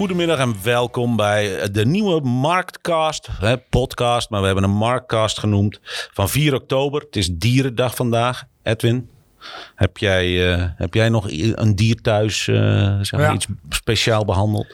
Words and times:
Goedemiddag 0.00 0.38
en 0.38 0.54
welkom 0.62 1.16
bij 1.16 1.70
de 1.70 1.86
nieuwe 1.86 2.20
Marktcast, 2.20 3.28
hè, 3.40 3.58
podcast, 3.58 4.30
maar 4.30 4.40
we 4.40 4.46
hebben 4.46 4.64
een 4.64 4.70
Marktcast 4.70 5.38
genoemd 5.38 5.80
van 6.12 6.28
4 6.28 6.54
oktober. 6.54 7.00
Het 7.00 7.16
is 7.16 7.28
Dierendag 7.32 7.94
vandaag. 7.94 8.44
Edwin, 8.62 9.08
heb 9.74 9.96
jij, 9.98 10.52
eh, 10.54 10.64
heb 10.76 10.94
jij 10.94 11.08
nog 11.08 11.26
een 11.54 11.76
dier 11.76 12.00
thuis, 12.00 12.48
eh, 12.48 12.54
zeg 13.00 13.12
maar, 13.12 13.20
Ja. 13.20 13.32
iets 13.32 13.46
speciaal 13.68 14.24
behandeld? 14.24 14.66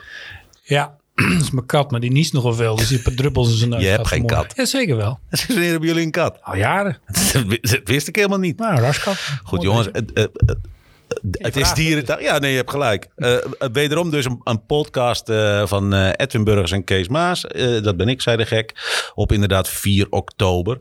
Ja, 0.63 0.95
dat 1.15 1.41
is 1.41 1.51
mijn 1.51 1.65
kat, 1.65 1.91
maar 1.91 1.99
die 1.99 2.11
niest 2.11 2.33
nogal 2.33 2.53
veel. 2.53 2.75
Dus 2.75 2.87
die 2.87 3.15
druppels 3.15 3.49
in 3.49 3.57
zijn 3.57 3.69
neus. 3.69 3.81
Je 3.81 3.87
hebt 3.87 4.07
geen 4.07 4.25
kat. 4.25 4.53
Ja, 4.55 4.65
zeker 4.65 4.95
wel. 4.95 5.19
Wanneer 5.47 5.69
hebben 5.69 5.87
jullie 5.87 6.03
een 6.05 6.11
kat? 6.11 6.37
Al 6.41 6.55
jaren. 6.55 6.97
Dat 7.61 7.81
wist 7.83 8.07
ik 8.07 8.15
helemaal 8.15 8.39
niet. 8.39 8.57
Nou, 8.59 8.73
een 8.75 8.81
raskat. 8.81 9.15
Goed 9.43 9.57
Mooi 9.63 9.67
jongens, 9.69 9.91
bezig. 9.91 10.07
het, 10.13 10.17
het, 10.17 10.43
het- 10.45 10.57
het 11.31 11.55
is 11.55 11.61
vraagt 11.61 11.75
dierendag. 11.75 12.21
Ja, 12.21 12.37
nee, 12.39 12.51
je 12.51 12.57
hebt 12.57 12.71
gelijk. 12.71 13.07
Eh, 13.15 13.35
wederom 13.71 14.09
dus 14.09 14.25
een, 14.25 14.41
een 14.43 14.65
podcast 14.65 15.29
eh, 15.29 15.67
van 15.67 15.93
eh, 15.93 16.09
Edwin 16.15 16.43
Burgers 16.43 16.71
en 16.71 16.83
Kees 16.83 17.07
Maas. 17.07 17.45
Eh, 17.47 17.83
dat 17.83 17.97
ben 17.97 18.07
ik, 18.09 18.21
zei 18.21 18.37
de 18.37 18.45
gek. 18.45 18.73
Op 19.15 19.31
inderdaad 19.31 19.69
4 19.69 20.07
oktober. 20.09 20.79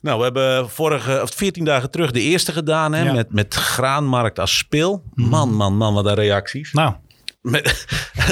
Nou, 0.00 0.16
we 0.18 0.24
hebben 0.24 0.70
vorige, 0.70 1.22
of 1.22 1.30
14 1.34 1.64
dagen 1.64 1.90
terug 1.90 2.10
de 2.10 2.20
eerste 2.20 2.52
gedaan. 2.52 2.92
Hè, 2.94 3.02
Ja. 3.02 3.12
met, 3.12 3.32
met 3.32 3.54
graanmarkt 3.54 4.38
als 4.38 4.56
speel. 4.58 5.02
Man, 5.14 5.54
man, 5.54 5.76
man, 5.76 5.94
wat 5.94 6.06
een 6.06 6.14
reacties. 6.14 6.72
Nou, 6.72 6.94
Met, 7.42 7.86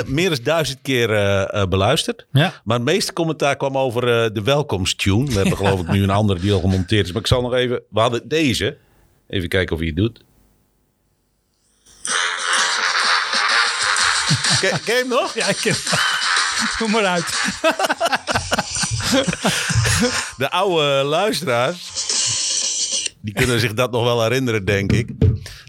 meer 0.07 0.29
dan 0.29 0.39
duizend 0.43 0.79
keer 0.83 1.11
eh, 1.15 1.61
eh, 1.63 1.69
beluisterd. 1.69 2.27
ja. 2.33 2.61
Maar 2.65 2.77
het 2.77 2.85
meeste 2.87 3.13
commentaar 3.13 3.57
kwam 3.57 3.79
over 3.79 4.23
eh, 4.25 4.31
de 4.33 4.43
welkomsttune. 4.43 5.27
We 5.27 5.33
hebben 5.35 5.57
geloof 5.67 5.81
ik 5.81 5.89
nu 5.89 6.03
een 6.03 6.11
andere 6.11 6.41
die 6.41 6.53
al 6.53 6.61
gemonteerd 6.61 7.07
is. 7.07 7.13
Maar 7.13 7.21
ik 7.21 7.27
zal 7.27 7.43
nog 7.43 7.55
even... 7.55 7.83
We 7.91 8.01
hadden 8.01 8.29
deze. 8.29 8.77
Even 9.29 9.49
kijken 9.49 9.73
of 9.75 9.79
hij 9.79 9.89
het 9.89 9.97
doet. 9.97 10.25
Ken, 14.61 14.81
ken 14.85 14.95
je 14.95 15.01
hem 15.01 15.09
nog? 15.09 15.35
Ja, 15.35 15.49
ik 15.49 15.57
ken 15.57 15.77
Doe 16.79 16.89
maar 16.89 17.05
uit. 17.05 17.27
De 20.37 20.51
oude 20.51 21.03
luisteraars... 21.05 21.95
Die 23.27 23.35
kunnen 23.35 23.61
zich 23.61 23.75
dat 23.75 23.91
nog 23.91 24.05
wel 24.05 24.23
herinneren, 24.23 24.65
denk 24.65 24.93
ik. 24.93 25.11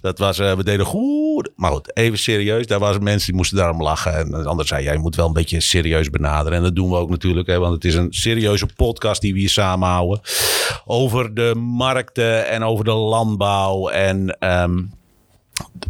Dat 0.01 0.19
was, 0.19 0.39
eh, 0.39 0.55
we 0.55 0.63
deden 0.63 0.85
goed. 0.85 1.49
Maar 1.55 1.71
goed, 1.71 1.95
even 1.95 2.17
serieus. 2.17 2.67
Daar 2.67 2.79
waren 2.79 3.03
mensen 3.03 3.27
die 3.27 3.35
moesten 3.35 3.57
daarom 3.57 3.81
lachen. 3.81 4.15
En 4.15 4.31
de 4.31 4.43
ander 4.43 4.67
zei, 4.67 4.83
jij 4.83 4.97
moet 4.97 5.15
wel 5.15 5.27
een 5.27 5.33
beetje 5.33 5.59
serieus 5.59 6.09
benaderen. 6.09 6.57
En 6.57 6.63
dat 6.63 6.75
doen 6.75 6.89
we 6.89 6.95
ook 6.95 7.09
natuurlijk. 7.09 7.47
Hè, 7.47 7.59
want 7.59 7.73
het 7.73 7.85
is 7.85 7.95
een 7.95 8.13
serieuze 8.13 8.65
podcast 8.75 9.21
die 9.21 9.33
we 9.33 9.39
hier 9.39 9.49
samenhouden. 9.49 10.21
Over 10.85 11.33
de 11.33 11.55
markten 11.55 12.47
en 12.47 12.63
over 12.63 12.85
de 12.85 12.91
landbouw. 12.91 13.87
En 13.89 14.37
ehm, 14.39 14.83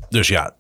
dus 0.10 0.28
ja, 0.28 0.56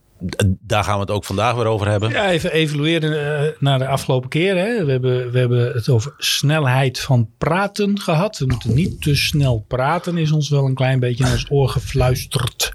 daar 0.60 0.84
gaan 0.84 0.94
we 0.94 1.00
het 1.00 1.12
ook 1.12 1.26
vandaag 1.26 1.56
weer 1.56 1.66
over 1.66 1.88
hebben. 1.88 2.10
Ja, 2.10 2.30
even 2.30 2.52
evalueren 2.52 3.46
eh, 3.46 3.52
naar 3.60 3.80
de 3.80 3.88
afgelopen 3.88 4.30
keer. 4.30 4.58
Hè. 4.58 4.86
We, 4.86 4.92
hebben, 4.92 5.32
we 5.32 5.40
hebben 5.40 5.74
het 5.74 5.90
over 5.90 6.14
snelheid 6.18 7.00
van 7.00 7.30
praten 7.38 8.00
gehad. 8.00 8.38
We 8.38 8.46
moeten 8.46 8.74
niet 8.74 9.02
te 9.02 9.16
snel 9.16 9.66
praten, 9.68 10.18
is 10.18 10.32
ons 10.32 10.50
wel 10.50 10.66
een 10.66 10.74
klein 10.74 11.00
beetje 11.00 11.26
in 11.26 11.32
ons 11.32 11.46
oor 11.50 11.70
gefluisterd. 11.70 12.74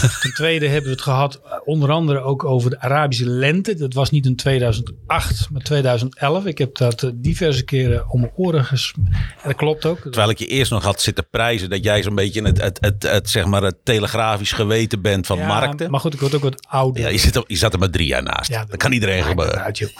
Ten 0.22 0.34
tweede 0.34 0.66
hebben 0.66 0.84
we 0.84 0.90
het 0.90 1.00
gehad 1.00 1.40
eh, 1.44 1.52
onder 1.64 1.90
andere 1.90 2.20
ook 2.20 2.44
over 2.44 2.70
de 2.70 2.80
Arabische 2.80 3.28
lente. 3.28 3.74
Dat 3.74 3.94
was 3.94 4.10
niet 4.10 4.26
in 4.26 4.36
2008, 4.36 5.48
maar 5.50 5.62
2011. 5.62 6.44
Ik 6.44 6.58
heb 6.58 6.76
dat 6.76 7.02
eh, 7.02 7.10
diverse 7.14 7.64
keren 7.64 8.10
om 8.10 8.20
mijn 8.20 8.32
oren 8.36 8.64
ges... 8.64 8.94
En 8.96 9.12
dat 9.44 9.54
klopt 9.54 9.86
ook. 9.86 9.98
Terwijl 9.98 10.30
ik 10.30 10.38
je 10.38 10.46
eerst 10.46 10.70
nog 10.70 10.84
had 10.84 11.00
zitten 11.00 11.28
prijzen 11.30 11.70
dat 11.70 11.84
jij 11.84 12.02
zo'n 12.02 12.14
beetje 12.14 12.42
het, 12.42 12.62
het, 12.62 12.78
het, 12.80 13.02
het, 13.02 13.30
zeg 13.30 13.44
maar 13.44 13.62
het 13.62 13.76
telegrafisch 13.84 14.52
geweten 14.52 15.02
bent 15.02 15.26
van 15.26 15.38
Ja, 15.38 15.46
markten. 15.46 15.90
Maar 15.90 16.00
goed, 16.00 16.14
ik 16.14 16.20
word 16.20 16.34
ook 16.34 16.42
wat 16.42 16.65
ouder. 16.68 17.02
Ja, 17.02 17.08
je, 17.08 17.18
zit 17.18 17.36
er, 17.36 17.44
je 17.46 17.56
zat 17.56 17.72
er 17.72 17.78
maar 17.78 17.90
drie 17.90 18.06
jaar 18.06 18.22
naast. 18.22 18.50
Ja, 18.50 18.64
dat 18.64 18.76
kan 18.76 18.92
iedereen 18.92 19.22
gebeuren. 19.22 19.54
het 19.54 19.64
uit, 19.64 19.78
joh. 19.78 19.90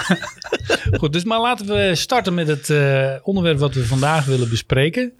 Goed, 1.00 1.12
dus 1.12 1.24
maar 1.24 1.40
laten 1.40 1.66
we 1.66 1.94
starten 1.94 2.34
met 2.34 2.46
het 2.48 2.70
eh, 2.70 3.10
onderwerp 3.22 3.58
wat 3.58 3.74
we 3.74 3.86
vandaag 3.86 4.24
willen 4.24 4.48
bespreken. 4.48 5.12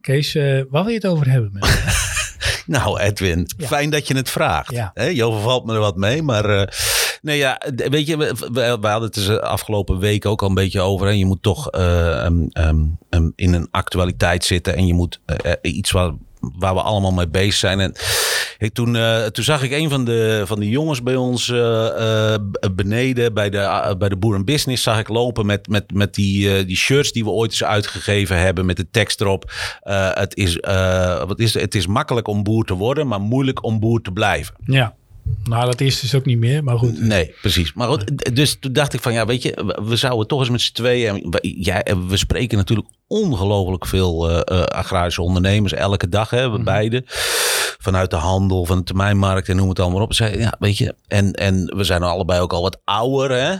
Kees, 0.00 0.34
eh, 0.34 0.42
waar 0.70 0.82
wil 0.84 0.92
je 0.92 0.98
het 0.98 1.06
over 1.06 1.30
hebben? 1.30 1.50
Met? 1.52 1.68
Nou, 2.66 3.00
Edwin, 3.00 3.48
Ja. 3.56 3.66
fijn 3.66 3.90
dat 3.90 4.08
je 4.08 4.16
het 4.16 4.30
vraagt. 4.30 4.70
Ja. 4.70 4.90
Hè, 4.94 5.04
je 5.04 5.24
overvalt 5.24 5.64
me 5.66 5.72
er 5.74 5.78
wat 5.80 5.96
mee, 5.96 6.22
maar 6.22 6.44
eh, 6.44 6.66
nee, 7.22 7.38
ja, 7.38 7.60
weet 7.74 8.06
je, 8.06 8.16
we, 8.16 8.34
we, 8.52 8.78
we 8.80 8.86
hadden 8.86 9.02
het 9.02 9.14
de 9.14 9.42
afgelopen 9.42 9.98
week 9.98 10.26
ook 10.26 10.42
al 10.42 10.48
een 10.48 10.54
beetje 10.54 10.80
over. 10.80 11.06
Hè. 11.06 11.12
Je 11.12 11.24
moet 11.24 11.42
toch 11.42 11.70
eh, 11.70 12.24
em, 12.24 12.48
em, 13.10 13.32
in 13.36 13.52
een 13.54 13.68
actualiteit 13.70 14.44
zitten 14.44 14.76
en 14.76 14.86
je 14.86 14.94
moet 14.94 15.20
iets 15.62 15.90
waar, 15.90 16.12
waar 16.40 16.74
we 16.74 16.80
allemaal 16.80 17.12
mee 17.12 17.28
bezig 17.28 17.54
zijn. 17.54 17.80
En 17.80 17.94
ik, 18.58 18.72
toen, 18.72 18.96
eh, 18.96 19.26
toen 19.26 19.44
zag 19.44 19.62
ik 19.62 19.72
een 19.72 19.88
van 19.90 20.04
de, 20.04 20.42
van 20.46 20.60
de 20.60 20.68
jongens 20.68 21.02
bij 21.02 21.16
ons 21.16 21.48
eh, 21.48 22.34
eh, 22.34 22.40
beneden 22.72 23.34
bij 23.34 23.50
de, 23.50 23.94
bij 23.98 24.08
de 24.08 24.16
Boeren 24.16 24.44
Business 24.44 24.82
zag 24.82 24.98
ik 24.98 25.08
lopen 25.08 25.46
met, 25.46 25.68
met, 25.68 25.94
met 25.94 26.14
die, 26.14 26.64
die 26.64 26.76
shirts 26.76 27.12
die 27.12 27.24
we 27.24 27.30
ooit 27.30 27.50
eens 27.50 27.64
uitgegeven 27.64 28.38
hebben 28.38 28.66
met 28.66 28.76
de 28.76 28.90
tekst 28.90 29.20
erop. 29.20 29.52
Het, 30.14 30.36
is, 30.36 30.56
wat 31.26 31.38
is, 31.38 31.54
het 31.54 31.74
is 31.74 31.86
makkelijk 31.86 32.28
om 32.28 32.42
boer 32.42 32.64
te 32.64 32.74
worden, 32.74 33.06
maar 33.06 33.20
moeilijk 33.20 33.64
om 33.64 33.80
boer 33.80 34.02
te 34.02 34.12
blijven. 34.12 34.54
Ja, 34.64 34.94
nou 35.44 35.64
dat 35.64 35.80
is 35.80 36.00
dus 36.00 36.14
ook 36.14 36.24
niet 36.24 36.38
meer, 36.38 36.64
maar 36.64 36.78
goed. 36.78 37.00
Nee, 37.00 37.34
precies. 37.40 37.72
Maar 37.72 37.88
goed, 37.88 38.34
dus 38.36 38.56
toen 38.60 38.72
dacht 38.72 38.92
ik 38.92 39.00
van 39.00 39.12
ja, 39.12 39.26
weet 39.26 39.42
je, 39.42 39.74
we- 39.84 39.96
zouden 39.96 40.26
toch 40.26 40.40
eens 40.40 40.50
met 40.50 40.60
z'n 40.60 40.72
tweeën. 40.72 41.34
Ja, 41.40 41.82
en 41.82 42.08
we 42.08 42.16
spreken 42.16 42.56
natuurlijk 42.58 42.88
ongelooflijk 43.06 43.86
veel 43.86 44.30
eh, 44.30 44.58
eh, 44.58 44.64
agrarische 44.64 45.22
ondernemers 45.22 45.72
elke 45.72 46.08
dag, 46.08 46.30
hè, 46.30 46.50
we 46.50 46.62
beide. 46.62 47.02
Vanuit 47.82 48.10
de 48.10 48.16
handel, 48.16 48.64
van 48.64 48.78
de 48.78 48.84
termijnmarkt 48.84 49.48
en 49.48 49.56
noem 49.56 49.68
het 49.68 49.80
allemaal 49.80 50.02
op. 50.02 50.14
Zei, 50.14 50.38
ja, 50.38 50.54
weet 50.58 50.78
je, 50.78 50.94
en, 51.08 51.32
en 51.32 51.76
we 51.76 51.84
zijn 51.84 52.02
allebei 52.02 52.40
ook 52.40 52.52
al 52.52 52.62
wat 52.62 52.80
ouder. 52.84 53.30
Hè? 53.30 53.54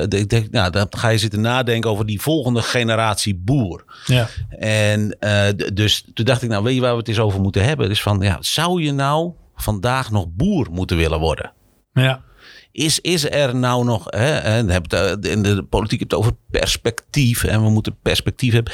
Eh, 0.00 0.20
ik 0.20 0.28
denk, 0.28 0.50
nou, 0.50 0.70
dan 0.70 0.86
ga 0.90 1.08
je 1.08 1.18
zitten 1.18 1.40
nadenken 1.40 1.90
over 1.90 2.06
die 2.06 2.20
volgende 2.20 2.62
generatie 2.62 3.34
boer. 3.44 3.84
Ja, 4.06 4.28
En 4.58 5.16
dus 5.74 6.04
toen 6.14 6.24
dacht 6.24 6.42
ik, 6.42 6.48
nou, 6.48 6.62
weet 6.62 6.74
je 6.74 6.80
waar 6.80 6.92
we 6.92 6.98
het 6.98 7.08
eens 7.08 7.18
over 7.18 7.40
moeten 7.40 7.64
hebben? 7.64 7.88
Dus 7.88 8.02
van, 8.02 8.20
ja, 8.20 8.36
zou 8.40 8.82
je 8.82 8.92
nou 8.92 9.32
vandaag 9.56 10.10
nog 10.10 10.26
boer 10.30 10.66
moeten 10.70 10.96
willen 10.96 11.18
worden? 11.20 11.52
ja. 11.92 12.24
Is, 12.72 13.00
is 13.00 13.30
er 13.30 13.54
nou 13.56 13.84
nog, 13.84 14.04
hè, 14.06 14.34
en 14.36 14.70
eh, 14.70 15.32
in 15.32 15.42
de 15.42 15.62
politiek 15.62 15.98
heb 16.00 16.10
het 16.10 16.18
over 16.18 16.32
perspectief 16.50 17.44
en 17.44 17.62
we 17.62 17.70
moeten 17.70 17.96
perspectief 18.02 18.52
hebben. 18.52 18.72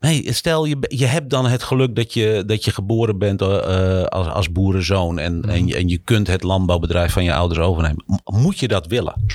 Nee, 0.00 0.32
stel 0.32 0.64
je, 0.64 0.76
je 0.80 1.06
hebt 1.06 1.30
dan 1.30 1.46
het 1.46 1.62
geluk 1.62 1.96
dat 1.96 2.14
je, 2.14 2.42
dat 2.46 2.64
je 2.64 2.70
geboren 2.70 3.18
bent 3.18 3.42
eh, 3.42 4.02
als, 4.04 4.26
als 4.26 4.52
boerenzoon 4.52 5.18
en, 5.18 5.42
en, 5.48 5.66
je- 5.66 5.76
en 5.76 5.88
je 5.88 5.98
kunt 5.98 6.26
het 6.26 6.42
landbouwbedrijf 6.42 7.12
van 7.12 7.24
je 7.24 7.34
ouders 7.34 7.60
overnemen. 7.60 8.04
Moet 8.24 8.58
je 8.58 8.68
dat 8.68 8.86
willen? 8.86 9.26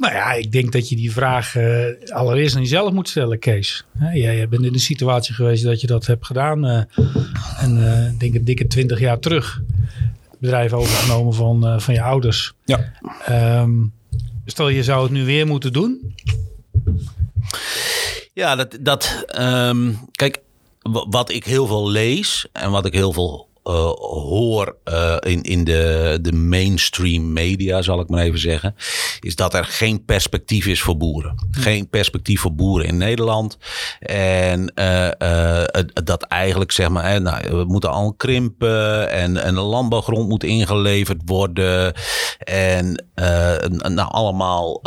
Nou 0.00 0.12
ja, 0.14 0.32
ik 0.32 0.52
denk 0.52 0.72
dat 0.72 0.88
je 0.88 0.96
die 0.96 1.12
vraag 1.12 1.56
eh, 1.56 1.84
allereerst 2.08 2.54
aan 2.54 2.60
jezelf 2.62 2.92
moet 2.92 3.08
stellen, 3.08 3.38
Kees. 3.38 3.84
Hè, 3.98 4.10
jij, 4.10 4.36
jij 4.36 4.48
bent 4.48 4.64
in 4.64 4.72
de 4.72 4.78
situatie 4.78 5.34
geweest 5.34 5.64
dat 5.64 5.80
je 5.80 5.86
dat 5.86 6.06
hebt 6.06 6.26
gedaan. 6.26 6.64
eh, 6.66 6.82
en 7.58 8.08
ik 8.12 8.20
denk 8.20 8.34
een 8.34 8.44
dikke 8.44 8.66
twintig 8.66 9.00
jaar 9.00 9.18
terug. 9.18 9.62
Het 10.30 10.38
bedrijf 10.38 10.72
overgenomen 10.72 11.34
van, 11.34 11.80
van 11.80 11.94
je 11.94 12.02
ouders. 12.02 12.52
Ja. 12.64 12.92
Ehm, 13.26 13.72
stel 14.46 14.68
je 14.68 14.82
zou 14.82 15.02
het 15.02 15.12
nu 15.12 15.24
weer 15.24 15.46
moeten 15.46 15.72
doen. 15.72 16.14
Ja, 18.32 18.56
dat, 18.56 18.78
dat 18.80 19.24
ehm, 19.26 19.92
kijk, 20.12 20.38
wa- 20.82 21.06
wat 21.08 21.30
ik 21.30 21.44
heel 21.44 21.66
veel 21.66 21.90
lees 21.90 22.46
en 22.52 22.70
wat 22.70 22.86
ik 22.86 22.92
heel 22.92 23.12
veel 23.12 23.48
eh, 23.70 23.90
hoor 24.28 24.76
eh, 24.84 25.16
in, 25.20 25.42
in 25.42 25.64
de, 25.64 26.18
de 26.22 26.32
mainstream 26.32 27.32
media, 27.32 27.82
zal 27.82 28.00
ik 28.00 28.08
maar 28.08 28.22
even 28.22 28.38
zeggen, 28.38 28.74
is 29.20 29.36
dat 29.36 29.54
er 29.54 29.64
geen 29.64 30.04
perspectief 30.04 30.66
is 30.66 30.82
voor 30.82 30.96
boeren. 30.96 31.48
Geen 31.50 31.88
perspectief 31.88 32.40
voor 32.40 32.54
boeren 32.54 32.86
in 32.86 32.96
Nederland. 32.96 33.58
En 34.00 34.74
eh, 34.74 35.64
dat 36.04 36.22
eigenlijk, 36.22 36.72
zeg 36.72 36.88
maar, 36.88 37.20
nou, 37.20 37.56
we 37.56 37.64
moeten 37.64 37.90
al 37.90 38.12
krimpen 38.12 39.10
en, 39.10 39.36
en 39.36 39.54
de 39.54 39.60
landbouwgrond 39.60 40.28
moet 40.28 40.44
ingeleverd 40.44 41.22
worden. 41.24 41.94
En 42.38 43.04
nou, 43.94 44.10
allemaal 44.10 44.82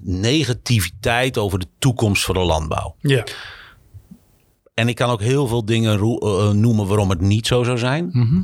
negativiteit 0.00 1.38
over 1.38 1.58
de 1.58 1.68
toekomst 1.78 2.24
voor 2.24 2.34
de 2.34 2.40
landbouw. 2.40 2.94
Ja. 3.00 3.24
En 4.74 4.88
ik 4.88 4.94
kan 4.94 5.10
ook 5.10 5.20
heel 5.20 5.46
veel 5.46 5.64
dingen 5.64 5.96
roe- 5.96 6.20
eh, 6.20 6.50
noemen 6.50 6.86
waarom 6.86 7.10
het 7.10 7.20
niet 7.20 7.46
zo 7.46 7.62
zou 7.62 7.78
zijn. 7.78 8.08
Mhm. 8.12 8.42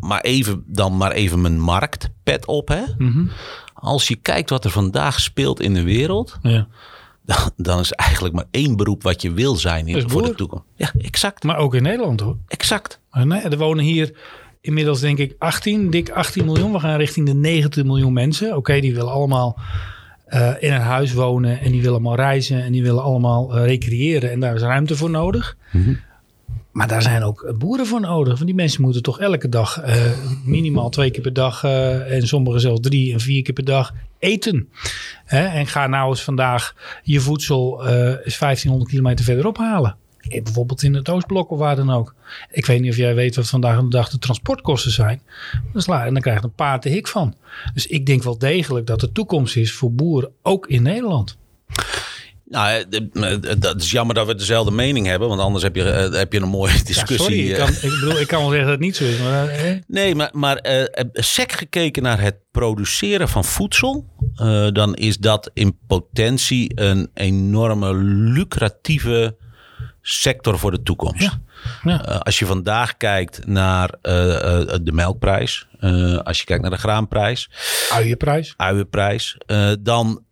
Maar 0.00 0.20
even 0.20 0.64
dan 0.66 0.96
maar 0.96 1.12
even 1.12 1.40
mijn 1.40 1.60
marktpet 1.60 2.46
op. 2.46 2.68
Hè? 2.68 2.82
Mhm. 2.98 3.26
Als 3.74 4.08
je 4.08 4.16
kijkt 4.16 4.50
wat 4.50 4.64
er 4.64 4.70
vandaag 4.70 5.20
speelt 5.20 5.60
in 5.60 5.74
de 5.74 5.82
wereld, 5.82 6.38
ja. 6.42 6.66
dan, 7.24 7.50
dan 7.56 7.78
is 7.80 7.92
eigenlijk 7.92 8.34
maar 8.34 8.46
één 8.50 8.76
beroep 8.76 9.02
wat 9.02 9.22
je 9.22 9.32
wil 9.32 9.56
zijn 9.56 9.86
in, 9.86 10.10
voor 10.10 10.22
de 10.22 10.34
toekomst. 10.34 10.64
Ja, 10.76 10.92
exact. 10.98 11.42
Maar 11.44 11.56
ook 11.56 11.74
in 11.74 11.82
Nederland 11.82 12.20
hoor. 12.20 12.36
Exact. 12.46 13.00
Nee, 13.10 13.40
er 13.40 13.58
wonen 13.58 13.84
hier 13.84 14.16
inmiddels 14.60 15.00
denk 15.00 15.18
ik 15.18 15.34
18, 15.38 15.90
dik 15.90 16.10
18 16.10 16.44
miljoen. 16.44 16.72
We 16.72 16.78
gaan 16.80 16.98
richting 16.98 17.26
de 17.26 17.34
90 17.34 17.84
miljoen 17.84 18.12
mensen. 18.12 18.56
Oké, 18.56 18.80
die 18.80 18.94
willen 18.94 19.12
allemaal 19.12 19.58
eh, 20.28 20.50
in 20.58 20.72
een 20.72 20.80
huis 20.80 21.12
wonen 21.12 21.60
en 21.60 21.70
die 21.70 21.80
willen 21.80 21.94
allemaal 21.94 22.16
reizen 22.16 22.62
en 22.62 22.72
die 22.72 22.82
willen 22.82 23.02
allemaal 23.02 23.56
eh, 23.56 23.64
recreëren 23.64 24.30
en 24.30 24.40
daar 24.40 24.54
is 24.54 24.62
ruimte 24.62 24.96
voor 24.96 25.10
nodig. 25.10 25.56
Maar 26.72 26.88
daar 26.88 27.02
zijn 27.02 27.22
ook 27.22 27.54
boeren 27.58 27.86
voor 27.86 28.00
nodig. 28.00 28.32
Want 28.32 28.46
die 28.46 28.54
mensen 28.54 28.82
moeten 28.82 29.02
toch 29.02 29.20
elke 29.20 29.48
dag 29.48 29.84
uh, 29.84 29.94
minimaal 30.44 30.88
twee 30.88 31.10
keer 31.10 31.22
per 31.22 31.32
dag 31.32 31.64
uh, 31.64 32.12
en 32.12 32.26
sommigen 32.26 32.60
zelfs 32.60 32.80
drie 32.80 33.12
en 33.12 33.20
vier 33.20 33.42
keer 33.42 33.54
per 33.54 33.64
dag 33.64 33.94
eten. 34.18 34.68
Hè? 35.24 35.46
En 35.46 35.66
ga 35.66 35.86
nou 35.86 36.08
eens 36.08 36.22
vandaag 36.22 36.74
je 37.02 37.20
voedsel 37.20 37.86
uh, 37.86 37.90
eens 37.92 38.38
1500 38.38 38.90
kilometer 38.90 39.24
verderop 39.24 39.56
halen. 39.56 39.96
Bijvoorbeeld 40.28 40.82
in 40.82 40.94
het 40.94 41.08
Oostblok 41.08 41.50
of 41.50 41.58
waar 41.58 41.76
dan 41.76 41.90
ook. 41.90 42.14
Ik 42.50 42.66
weet 42.66 42.80
niet 42.80 42.90
of 42.90 42.96
jij 42.96 43.14
weet 43.14 43.36
wat 43.36 43.48
vandaag 43.48 43.80
de 43.80 43.88
dag 43.88 44.08
de 44.08 44.18
transportkosten 44.18 44.90
zijn. 44.90 45.22
En 45.74 46.12
dan 46.12 46.20
krijg 46.20 46.38
je 46.38 46.44
een 46.44 46.54
paard 46.54 46.82
de 46.82 46.88
hik 46.88 47.08
van. 47.08 47.34
Dus 47.74 47.86
ik 47.86 48.06
denk 48.06 48.22
wel 48.22 48.38
degelijk 48.38 48.86
dat 48.86 49.00
de 49.00 49.12
toekomst 49.12 49.56
is 49.56 49.72
voor 49.72 49.92
boeren 49.92 50.30
ook 50.42 50.66
in 50.66 50.82
Nederland. 50.82 51.36
Nou, 52.50 52.84
dat 53.58 53.82
is 53.82 53.90
jammer 53.90 54.14
dat 54.14 54.26
we 54.26 54.34
dezelfde 54.34 54.70
mening 54.70 55.06
hebben, 55.06 55.28
want 55.28 55.40
anders 55.40 55.62
heb 55.62 55.76
je, 55.76 55.82
heb 56.12 56.32
je 56.32 56.40
een 56.40 56.48
mooie 56.48 56.82
discussie. 56.84 57.44
Ja, 57.44 57.56
sorry, 57.56 57.74
ik, 57.74 57.80
kan, 57.80 57.90
ik, 57.90 58.00
bedoel, 58.00 58.20
ik 58.20 58.26
kan 58.26 58.40
wel 58.40 58.48
zeggen 58.48 58.66
dat 58.66 58.76
het 58.76 58.84
niet 58.84 58.96
zo 58.96 59.04
is. 59.04 59.18
Maar, 59.18 59.80
Nee, 59.86 60.14
maar, 60.14 60.30
maar 60.32 60.66
uh, 60.66 60.84
sec 61.12 61.52
gekeken 61.52 62.02
naar 62.02 62.20
het 62.20 62.36
produceren 62.50 63.28
van 63.28 63.44
voedsel, 63.44 64.04
uh, 64.42 64.68
dan 64.72 64.94
is 64.94 65.16
dat 65.16 65.50
in 65.54 65.78
potentie 65.86 66.72
een 66.74 67.10
enorme 67.14 67.94
lucratieve 68.34 69.36
sector 70.08 70.58
voor 70.58 70.70
de 70.70 70.82
toekomst. 70.82 71.22
Ja. 71.22 71.40
Ja. 71.82 72.08
Uh, 72.08 72.18
als 72.18 72.38
je 72.38 72.46
vandaag 72.46 72.96
kijkt 72.96 73.46
naar 73.46 73.94
uh, 74.02 74.14
uh, 74.14 74.34
de 74.82 74.92
melkprijs, 74.92 75.66
als 76.24 76.38
je 76.38 76.44
kijkt 76.44 76.62
naar 76.62 76.70
de 76.70 76.78
graanprijs, 76.78 77.50
uienprijs, 77.92 78.54
uienprijs 78.56 79.36
dan 79.80 80.22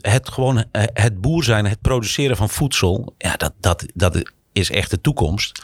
het 0.00 0.28
gewoon 0.28 0.64
het 0.92 1.20
boer 1.20 1.44
zijn, 1.44 1.66
het 1.66 1.80
produceren 1.80 2.36
van 2.36 2.48
voedsel, 2.48 3.14
ja, 3.18 3.36
dat, 3.36 3.52
dat, 3.60 3.86
dat 3.94 4.32
is 4.52 4.70
echt 4.70 4.90
de 4.90 5.00
toekomst. 5.00 5.62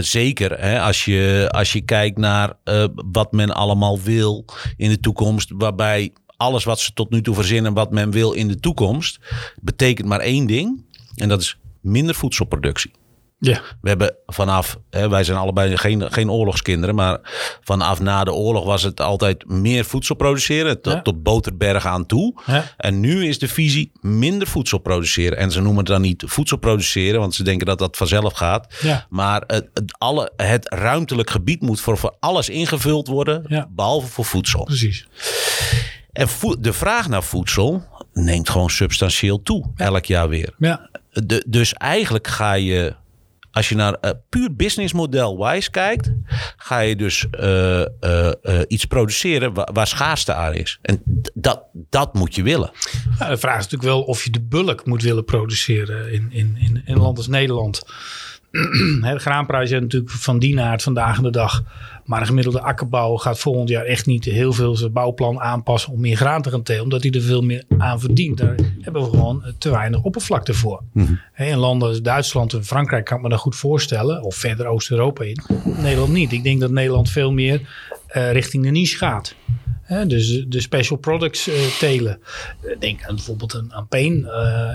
zeker 0.00 0.60
hè, 0.60 0.80
als, 0.80 1.04
je, 1.04 1.48
als 1.50 1.72
je 1.72 1.80
kijkt 1.80 2.18
naar 2.18 2.52
wat 3.12 3.32
men 3.32 3.50
allemaal 3.50 4.00
wil 4.00 4.44
in 4.76 4.90
de 4.90 5.00
toekomst, 5.00 5.50
waarbij 5.54 6.12
alles 6.36 6.64
wat 6.64 6.80
ze 6.80 6.92
tot 6.92 7.10
nu 7.10 7.22
toe 7.22 7.34
verzinnen, 7.34 7.74
wat 7.74 7.90
men 7.90 8.10
wil 8.10 8.32
in 8.32 8.48
de 8.48 8.60
toekomst, 8.60 9.18
betekent 9.60 10.08
maar 10.08 10.20
één 10.20 10.46
ding. 10.46 10.84
En 11.16 11.28
dat 11.28 11.40
is 11.40 11.58
minder 11.80 12.14
voedselproductie. 12.14 12.90
Ja. 13.40 13.60
We 13.80 13.88
hebben 13.88 14.14
vanaf, 14.26 14.78
hè, 14.90 15.08
wij 15.08 15.24
zijn 15.24 15.38
allebei 15.38 15.76
geen, 15.76 16.12
geen 16.12 16.30
oorlogskinderen, 16.30 16.94
maar 16.94 17.18
vanaf 17.62 18.00
na 18.00 18.24
de 18.24 18.32
oorlog 18.32 18.64
was 18.64 18.82
het 18.82 19.00
altijd 19.00 19.48
meer 19.48 19.84
voedsel 19.84 20.14
produceren, 20.14 20.80
tot, 20.80 20.92
ja. 20.92 21.02
tot 21.02 21.22
boterberg 21.22 21.86
aan 21.86 22.06
toe. 22.06 22.40
Ja. 22.46 22.64
En 22.76 23.00
nu 23.00 23.26
is 23.26 23.38
de 23.38 23.48
visie 23.48 23.92
minder 24.00 24.48
voedsel 24.48 24.78
produceren. 24.78 25.38
En 25.38 25.50
ze 25.50 25.60
noemen 25.60 25.78
het 25.78 25.86
dan 25.86 26.00
niet 26.00 26.22
voedsel 26.26 26.56
produceren, 26.56 27.20
want 27.20 27.34
ze 27.34 27.42
denken 27.42 27.66
dat 27.66 27.78
dat 27.78 27.96
vanzelf 27.96 28.32
gaat. 28.32 28.74
Ja. 28.80 29.06
Maar 29.08 29.42
het, 29.46 29.68
het, 29.74 29.98
alle, 29.98 30.32
het 30.36 30.74
ruimtelijk 30.74 31.30
gebied 31.30 31.60
moet 31.60 31.80
voor, 31.80 31.98
voor 31.98 32.16
alles 32.20 32.48
ingevuld 32.48 33.06
worden, 33.06 33.66
behalve 33.70 34.06
voor 34.06 34.24
voedsel. 34.24 34.64
Precies. 34.64 35.06
En 36.12 36.28
de 36.58 36.72
vraag 36.72 37.08
naar 37.08 37.22
voedsel 37.22 37.84
neemt 38.12 38.48
gewoon 38.48 38.70
substantieel 38.70 39.42
toe, 39.42 39.70
elk 39.76 40.04
jaar 40.04 40.28
weer. 40.28 40.54
Ja. 40.58 40.90
De, 41.10 41.44
dus 41.46 41.72
eigenlijk 41.72 42.26
ga 42.28 42.52
je, 42.52 42.94
als 43.50 43.68
je 43.68 43.74
naar 43.74 43.96
uh, 44.00 44.10
puur 44.28 44.54
businessmodel 44.54 45.46
wise 45.46 45.70
kijkt, 45.70 46.12
ga 46.56 46.78
je 46.78 46.96
dus 46.96 47.26
uh, 47.40 47.84
uh, 48.00 48.30
iets 48.68 48.84
produceren 48.84 49.54
waar, 49.54 49.68
waar, 49.72 49.86
schaarste 49.86 50.34
aan 50.34 50.54
is. 50.54 50.78
En 50.82 51.02
dat, 51.34 51.62
dat 51.72 52.14
moet 52.14 52.34
je 52.34 52.42
willen. 52.42 52.70
Ja, 53.18 53.28
de 53.28 53.36
vraag 53.36 53.58
is 53.58 53.62
natuurlijk 53.62 53.90
wel 53.90 54.02
of 54.02 54.24
je 54.24 54.30
de 54.30 54.42
bulk 54.42 54.86
moet 54.86 55.02
willen 55.02 55.24
produceren 55.24 56.12
in, 56.12 56.28
in, 56.30 56.56
in, 56.58 56.82
in 56.84 56.98
land 56.98 57.16
als 57.16 57.28
Nederland. 57.28 57.82
de 58.50 59.18
graanprijs 59.18 59.70
is 59.70 59.80
natuurlijk 59.80 60.12
van 60.12 60.38
die 60.38 60.60
aard 60.60 60.82
vandaag 60.82 61.20
de 61.20 61.30
dag. 61.30 61.62
Maar 62.10 62.20
een 62.20 62.26
gemiddelde 62.26 62.60
akkerbouw 62.60 63.16
gaat 63.16 63.38
volgend 63.38 63.68
jaar 63.68 63.84
echt 63.84 64.06
niet 64.06 64.24
heel 64.24 64.52
veel 64.52 64.76
zijn 64.76 64.92
bouwplan 64.92 65.40
aanpassen 65.40 65.92
om 65.92 66.00
meer 66.00 66.16
graan 66.16 66.42
te 66.42 66.50
gaan 66.50 66.62
telen. 66.62 66.82
Omdat 66.82 67.02
hij 67.02 67.10
er 67.10 67.20
veel 67.20 67.42
meer 67.42 67.64
aan 67.78 68.00
verdient. 68.00 68.38
Daar 68.38 68.54
hebben 68.80 69.02
we 69.02 69.10
gewoon 69.10 69.42
te 69.58 69.70
weinig 69.70 70.02
oppervlakte 70.02 70.54
voor. 70.54 70.82
Mm-hmm. 70.92 71.20
In 71.36 71.56
landen 71.56 71.88
als 71.88 72.02
Duitsland 72.02 72.52
en 72.52 72.64
Frankrijk 72.64 73.04
kan 73.04 73.16
ik 73.16 73.22
me 73.22 73.28
dat 73.28 73.38
goed 73.38 73.56
voorstellen. 73.56 74.22
Of 74.22 74.34
verder 74.34 74.66
Oost-Europa 74.66 75.24
in. 75.24 75.40
Nederland 75.64 76.12
niet. 76.12 76.32
Ik 76.32 76.42
denk 76.42 76.60
dat 76.60 76.70
Nederland 76.70 77.10
veel 77.10 77.32
meer 77.32 77.60
uh, 78.16 78.32
richting 78.32 78.64
de 78.64 78.70
niche 78.70 78.96
gaat. 78.96 79.34
Hè, 79.90 80.06
dus 80.06 80.44
de 80.48 80.60
special 80.60 80.98
products 80.98 81.48
uh, 81.48 81.54
telen. 81.78 82.20
Denk 82.78 83.04
aan 83.04 83.14
bijvoorbeeld 83.14 83.54
een, 83.54 83.74
aan 83.74 83.88
peen. 83.88 84.28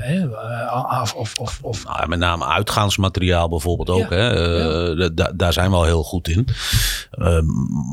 Uh, 0.10 1.02
of, 1.02 1.14
of, 1.14 1.34
of, 1.38 1.60
of. 1.62 1.86
Nou, 1.86 2.08
met 2.08 2.20
name 2.20 2.46
uitgaansmateriaal 2.46 3.50
bijvoorbeeld 3.50 3.90
ook. 3.90 4.10
Ja, 4.10 4.16
hè? 4.16 4.34
Ja. 4.34 5.10
Da 5.10 5.32
daar 5.36 5.54
zijn 5.54 5.70
we 5.70 5.76
al 5.76 5.84
heel 5.84 6.04
goed 6.04 6.28
in. 6.28 6.48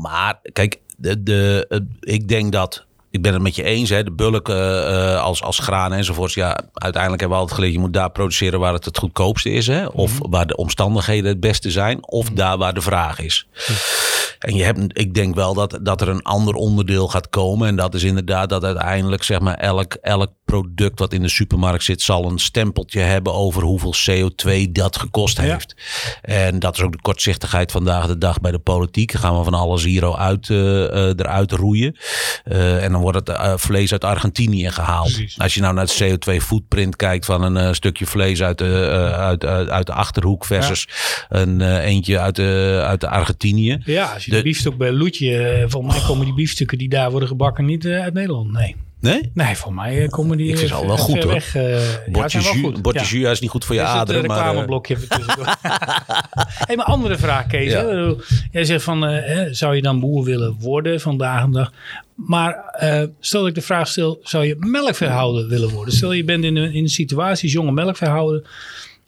maar 0.01 0.39
kijk, 0.53 0.79
de, 0.97 1.23
de, 1.23 1.67
ik 1.99 2.27
denk 2.27 2.51
dat 2.51 2.85
ik 3.13 3.21
ben 3.21 3.33
het 3.33 3.41
met 3.41 3.55
je 3.55 3.63
eens, 3.63 3.89
hè, 3.89 4.03
de 4.03 4.11
bulk 4.11 4.49
uh, 4.49 5.21
als, 5.21 5.43
als 5.43 5.59
graan 5.59 5.93
enzovoorts. 5.93 6.33
Ja, 6.33 6.59
uiteindelijk 6.73 7.21
hebben 7.21 7.37
we 7.37 7.43
altijd 7.43 7.53
geleerd, 7.53 7.73
je 7.73 7.79
moet 7.79 7.93
daar 7.93 8.11
produceren 8.11 8.59
waar 8.59 8.73
het 8.73 8.85
het 8.85 8.97
goedkoopste 8.97 9.49
is. 9.49 9.67
Hè, 9.67 9.85
of 9.85 10.19
mm. 10.19 10.31
waar 10.31 10.47
de 10.47 10.55
omstandigheden 10.55 11.29
het 11.29 11.39
beste 11.39 11.71
zijn. 11.71 12.07
Of 12.07 12.29
mm. 12.29 12.35
daar 12.35 12.57
waar 12.57 12.73
de 12.73 12.81
vraag 12.81 13.19
is. 13.19 13.47
Mm. 13.69 13.75
En 14.43 14.55
je 14.55 14.63
hebt, 14.63 14.99
ik 14.99 15.13
denk 15.13 15.35
wel 15.35 15.53
dat, 15.53 15.79
dat 15.81 16.01
er 16.01 16.07
een 16.07 16.21
ander 16.21 16.53
onderdeel 16.53 17.07
gaat 17.07 17.29
komen. 17.29 17.67
En 17.67 17.75
dat 17.75 17.93
is 17.93 18.03
inderdaad 18.03 18.49
dat 18.49 18.63
uiteindelijk 18.63 19.23
zeg 19.23 19.39
maar 19.39 19.55
elk, 19.55 19.93
elk 19.93 20.31
product 20.53 20.99
wat 20.99 21.13
in 21.13 21.21
de 21.21 21.29
supermarkt 21.29 21.83
zit... 21.83 22.01
zal 22.01 22.31
een 22.31 22.39
stempeltje 22.39 22.99
hebben 22.99 23.33
over 23.33 23.63
hoeveel 23.63 23.93
CO2 24.09 24.71
dat 24.71 24.97
gekost 24.97 25.37
heeft. 25.37 25.75
En 26.21 26.59
dat 26.59 26.77
is 26.77 26.83
ook 26.83 26.91
de 26.91 27.01
kortzichtigheid 27.01 27.71
vandaag 27.71 28.07
de 28.07 28.17
dag 28.17 28.41
bij 28.41 28.51
de 28.51 28.59
politiek. 28.59 29.11
Dan 29.11 29.21
gaan 29.21 29.37
we 29.37 29.43
van 29.43 29.53
alles 29.53 29.83
hier 29.83 30.17
uit, 30.17 30.49
uh, 30.49 30.57
eruit 31.07 31.51
roeien. 31.51 31.95
Uh, 32.45 32.83
en 32.83 32.91
dan 32.91 33.01
wordt 33.01 33.17
het 33.17 33.29
uh, 33.29 33.53
vlees 33.57 33.91
uit 33.91 34.03
Argentinië 34.03 34.71
gehaald. 34.71 35.13
Precies. 35.13 35.39
Als 35.39 35.53
je 35.53 35.61
nou 35.61 35.73
naar 35.73 35.85
het 35.85 36.03
CO2 36.03 36.35
footprint 36.35 36.95
kijkt 36.95 37.25
van 37.25 37.55
een 37.55 37.75
stukje 37.75 38.05
vlees 38.05 38.43
uit 38.43 38.57
de, 38.57 38.89
uit, 39.17 39.45
uit 39.45 39.85
de 39.85 39.93
Achterhoek 39.93 40.45
versus 40.45 40.87
ja. 41.29 41.39
een 41.39 41.79
eentje 41.79 42.19
uit 42.19 42.35
de, 42.35 42.81
uit 42.85 43.01
de 43.01 43.07
Argentinië. 43.07 43.77
Ja, 43.85 44.13
als 44.13 44.25
je 44.25 44.31
de, 44.31 44.37
de 44.37 44.43
biefstuk 44.43 44.77
bij 44.77 44.91
Loetje, 44.91 45.65
volgens 45.67 45.95
mij 45.95 46.05
komen 46.07 46.25
die 46.25 46.33
biefstukken 46.33 46.77
die 46.77 46.89
daar 46.89 47.11
worden 47.11 47.27
gebakken 47.27 47.65
niet 47.65 47.85
uit 47.85 48.13
Nederland. 48.13 48.51
Nee. 48.51 48.75
Nee? 49.03 49.31
Nee, 49.33 49.55
voor 49.55 49.73
mij 49.73 50.07
komen 50.07 50.37
die. 50.37 50.49
Ik 50.49 50.57
vind 50.57 50.71
al 50.71 50.87
wel 50.87 50.97
goed 50.97 51.23
hoor. 51.23 51.33
Weg, 51.33 51.55
uh, 51.55 51.79
botje 52.11 53.19
ja, 53.19 53.31
is 53.31 53.39
niet 53.39 53.49
goed 53.49 53.65
voor 53.65 53.75
je 53.75 53.81
is 53.81 53.87
aderen. 53.87 54.21
Het 54.21 54.31
reclameblokje 54.31 54.97
maar, 55.09 55.19
even 55.19 55.57
hey, 56.67 56.75
maar 56.75 56.85
andere 56.85 57.17
vraag, 57.17 57.47
Kees. 57.47 57.71
Ja. 57.71 58.15
Jij 58.51 58.63
zegt 58.63 58.83
van, 58.83 59.09
uh, 59.09 59.41
zou 59.51 59.75
je 59.75 59.81
dan 59.81 59.99
boer 59.99 60.23
willen 60.23 60.55
worden 60.59 61.01
vandaag 61.01 61.45
de 61.45 61.51
dag? 61.51 61.71
Maar 62.15 62.77
uh, 62.83 63.03
stel 63.19 63.39
dat 63.39 63.49
ik 63.49 63.55
de 63.55 63.61
vraag 63.61 63.87
stel, 63.87 64.19
zou 64.23 64.45
je 64.45 64.55
melkveehouder 64.59 65.47
willen 65.47 65.69
worden? 65.69 65.93
Stel 65.93 66.11
je 66.11 66.23
bent 66.23 66.43
in 66.43 66.55
een, 66.55 66.73
in 66.73 66.83
een 66.83 66.89
situatie, 66.89 67.49
jonge 67.49 67.71
melkveehouder. 67.71 68.49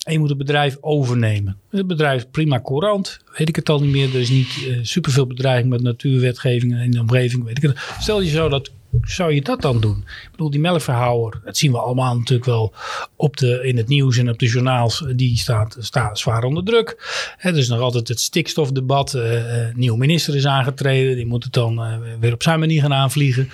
En 0.06 0.14
je 0.14 0.20
moet 0.20 0.30
het 0.30 0.38
bedrijf 0.38 0.78
overnemen. 0.82 1.58
Het 1.70 1.88
bedrijf 1.88 2.22
is 2.22 2.28
prima 2.32 2.62
courant, 2.62 3.20
weet 3.38 3.50
ik 3.50 3.56
het 3.56 3.70
al 3.70 3.80
niet 3.80 3.92
meer. 3.92 4.10
Er 4.10 4.20
is 4.20 4.30
niet 4.30 4.66
uh, 4.68 4.78
superveel 4.82 5.28
bedreiging 5.28 5.70
met 5.70 5.82
natuurwetgeving 5.82 6.82
in 6.82 6.92
de 6.92 7.00
omgeving, 7.00 7.44
weet 7.44 7.58
ik 7.58 7.64
het. 7.64 7.80
Stel 8.00 8.22
je 8.22 8.30
zou 8.30 8.50
dat 8.50 8.72
zou 9.02 9.34
je 9.34 9.42
dat 9.42 9.62
dan 9.62 9.80
doen? 9.80 9.98
Ik 9.98 10.32
bedoel, 10.32 10.50
die 10.50 10.60
melkverhouder, 10.60 11.42
dat 11.46 11.58
zien 11.58 11.72
we 11.72 11.78
allemaal 11.78 12.18
natuurlijk 12.18 12.46
wel 12.46 12.74
op 13.16 13.38
de, 13.38 13.60
in 13.64 13.78
het 13.78 13.88
nieuws 13.88 14.18
en 14.18 14.30
op 14.30 14.40
de 14.40 14.48
journaals. 14.48 15.06
Die 15.16 15.38
staat, 15.38 15.78
staat 15.80 16.20
zwaar 16.20 16.44
onder 16.44 16.64
druk. 16.64 16.96
He, 17.38 17.50
er 17.50 17.58
is 17.58 17.68
nog 17.68 17.80
altijd 17.80 18.08
het 18.08 18.20
stikstofdebat. 18.20 19.14
Uh, 19.14 19.42
nieuwe 19.74 19.98
minister 19.98 20.36
is 20.36 20.46
aangetreden. 20.46 21.16
Die 21.16 21.26
moet 21.26 21.44
het 21.44 21.54
dan 21.54 21.80
uh, 21.80 21.98
weer 22.20 22.34
op 22.34 22.44
zijn 22.44 22.60
manier 22.60 22.82
gaan 22.82 22.94
aanvliegen. 22.94 23.50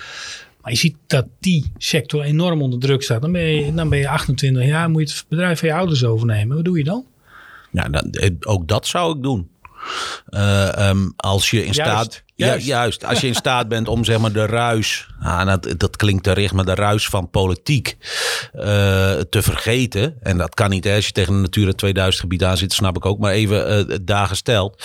Maar 0.62 0.72
je 0.72 0.78
ziet 0.78 0.96
dat 1.06 1.26
die 1.40 1.72
sector 1.78 2.22
enorm 2.22 2.62
onder 2.62 2.78
druk 2.78 3.02
staat. 3.02 3.22
Dan 3.22 3.32
ben 3.32 3.42
je, 3.42 3.74
dan 3.74 3.88
ben 3.88 3.98
je 3.98 4.08
28 4.08 4.64
jaar, 4.64 4.90
moet 4.90 5.10
je 5.10 5.16
het 5.16 5.24
bedrijf 5.28 5.58
van 5.58 5.68
je 5.68 5.74
ouders 5.74 6.04
overnemen. 6.04 6.56
Wat 6.56 6.64
doe 6.64 6.78
je 6.78 6.84
dan? 6.84 7.04
Ja, 7.70 7.88
dan, 7.88 8.14
ook 8.40 8.68
dat 8.68 8.86
zou 8.86 9.16
ik 9.16 9.22
doen. 9.22 9.48
Uh, 10.30 10.88
um, 10.88 11.12
als 11.16 11.50
je 11.50 11.64
in 11.64 11.72
juist, 11.72 11.80
staat. 11.80 12.22
Juist. 12.34 12.66
Ja, 12.66 12.74
juist. 12.74 13.04
Als 13.04 13.20
je 13.20 13.26
in 13.26 13.34
staat 13.44 13.68
bent 13.68 13.88
om 13.88 14.04
zeg 14.04 14.18
maar 14.18 14.32
de 14.32 14.46
ruis. 14.46 15.06
Ah, 15.20 15.46
dat, 15.46 15.74
dat 15.76 15.96
klinkt 15.96 16.24
te 16.24 16.32
richt, 16.32 16.52
maar 16.52 16.64
de 16.64 16.74
ruis 16.74 17.08
van 17.08 17.30
politiek 17.30 17.96
uh, 18.54 18.62
te 19.30 19.42
vergeten. 19.42 20.16
En 20.22 20.38
dat 20.38 20.54
kan 20.54 20.70
niet. 20.70 20.84
Hè. 20.84 20.94
Als 20.94 21.06
je 21.06 21.12
tegen 21.12 21.34
een 21.34 21.40
Natura 21.40 21.72
2000 21.72 22.22
gebied 22.22 22.44
aan 22.44 22.56
zit, 22.56 22.72
snap 22.72 22.96
ik 22.96 23.06
ook. 23.06 23.18
Maar 23.18 23.32
even 23.32 23.90
uh, 23.90 23.96
daar 24.02 24.26
gesteld. 24.26 24.84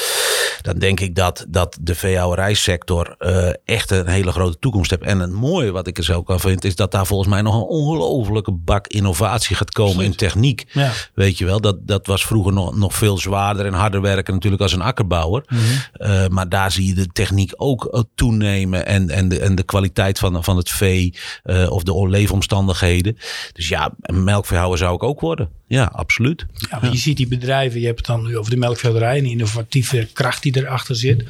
Dan 0.61 0.79
denk 0.79 0.99
ik 0.99 1.15
dat, 1.15 1.45
dat 1.49 1.77
de 1.81 1.95
veehouderijsector 1.95 3.15
uh, 3.19 3.49
echt 3.65 3.91
een 3.91 4.07
hele 4.07 4.31
grote 4.31 4.59
toekomst 4.59 4.89
heeft. 4.89 5.01
En 5.01 5.19
het 5.19 5.31
mooie 5.31 5.71
wat 5.71 5.87
ik 5.87 5.97
er 5.97 6.15
ook 6.15 6.31
aan 6.31 6.39
vind, 6.39 6.63
is 6.63 6.75
dat 6.75 6.91
daar 6.91 7.05
volgens 7.05 7.29
mij 7.29 7.41
nog 7.41 7.55
een 7.55 7.61
ongelofelijke 7.61 8.51
bak 8.51 8.87
innovatie 8.87 9.55
gaat 9.55 9.71
komen 9.71 10.05
in 10.05 10.15
techniek. 10.15 10.65
Ja. 10.71 10.91
Weet 11.13 11.37
je 11.37 11.45
wel, 11.45 11.61
dat, 11.61 11.87
dat 11.87 12.07
was 12.07 12.25
vroeger 12.25 12.53
nog, 12.53 12.75
nog 12.75 12.93
veel 12.93 13.17
zwaarder 13.17 13.65
en 13.65 13.73
harder 13.73 14.01
werken 14.01 14.33
natuurlijk 14.33 14.61
als 14.61 14.73
een 14.73 14.81
akkerbouwer. 14.81 15.43
Mm 15.47 15.57
-hmm. 15.57 16.09
uh, 16.09 16.27
maar 16.27 16.49
daar 16.49 16.71
zie 16.71 16.87
je 16.87 16.93
de 16.93 17.07
techniek 17.07 17.53
ook 17.55 18.05
toenemen 18.15 18.85
en, 18.85 19.09
en, 19.09 19.29
de, 19.29 19.39
en 19.39 19.55
de 19.55 19.63
kwaliteit 19.63 20.19
van, 20.19 20.43
van 20.43 20.57
het 20.57 20.69
vee 20.69 21.13
uh, 21.45 21.71
of 21.71 21.83
de 21.83 22.07
leefomstandigheden. 22.07 23.17
Dus 23.53 23.67
ja, 23.67 23.91
een 24.01 24.23
melkveehouder 24.23 24.77
zou 24.77 24.95
ik 24.95 25.03
ook 25.03 25.19
worden. 25.19 25.49
Ja, 25.67 25.83
absoluut. 25.83 26.45
Ja, 26.69 26.89
je 26.91 26.97
ziet 26.97 27.17
die 27.17 27.27
bedrijven, 27.27 27.79
je 27.79 27.85
hebt 27.85 27.97
het 27.97 28.07
dan 28.07 28.25
nu 28.25 28.37
over 28.37 28.51
de 28.51 28.57
melkveehouderij 28.57 29.17
en 29.17 29.23
de 29.23 29.29
innovatieve 29.29 30.07
kracht 30.13 30.43
die 30.43 30.57
erachter 30.57 30.95
zit. 30.95 31.23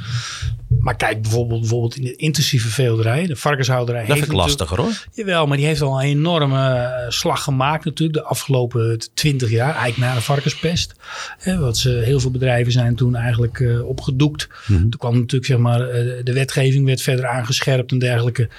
Maar 0.79 0.95
kijk 0.95 1.21
bijvoorbeeld, 1.21 1.59
bijvoorbeeld 1.59 1.95
in 1.95 2.03
de 2.03 2.15
intensieve 2.15 2.67
veehouderij, 2.67 3.25
de 3.25 3.35
varkenshouderij. 3.35 4.05
Dat 4.05 4.17
vind 4.17 4.27
ik 4.27 4.37
lastiger 4.37 4.77
hoor. 4.77 5.05
Jawel, 5.13 5.47
maar 5.47 5.57
die 5.57 5.65
heeft 5.65 5.81
al 5.81 6.01
een 6.01 6.07
enorme 6.07 6.69
eh, 6.69 7.09
slag 7.09 7.43
gemaakt 7.43 7.85
natuurlijk 7.85 8.19
de 8.19 8.25
afgelopen 8.25 8.99
twintig 9.13 9.49
jaar. 9.49 9.75
Eigenlijk 9.75 9.97
na 9.97 10.13
de 10.13 10.21
varkenspest. 10.21 10.93
Hè, 11.37 11.57
wat 11.59 11.77
ze, 11.77 11.89
heel 11.89 12.19
veel 12.19 12.31
bedrijven 12.31 12.71
zijn 12.71 12.95
toen 12.95 13.15
eigenlijk 13.15 13.59
eh, 13.59 13.87
opgedoekt. 13.87 14.47
Mhm. 14.67 14.79
Toen 14.79 14.99
kwam 14.99 15.13
natuurlijk 15.13 15.45
zeg 15.45 15.57
maar, 15.57 15.89
eh, 15.89 16.23
de 16.23 16.33
wetgeving 16.33 16.85
werd 16.85 17.01
verder 17.01 17.27
aangescherpt 17.27 17.91
en 17.91 17.99
dergelijke. 17.99 18.49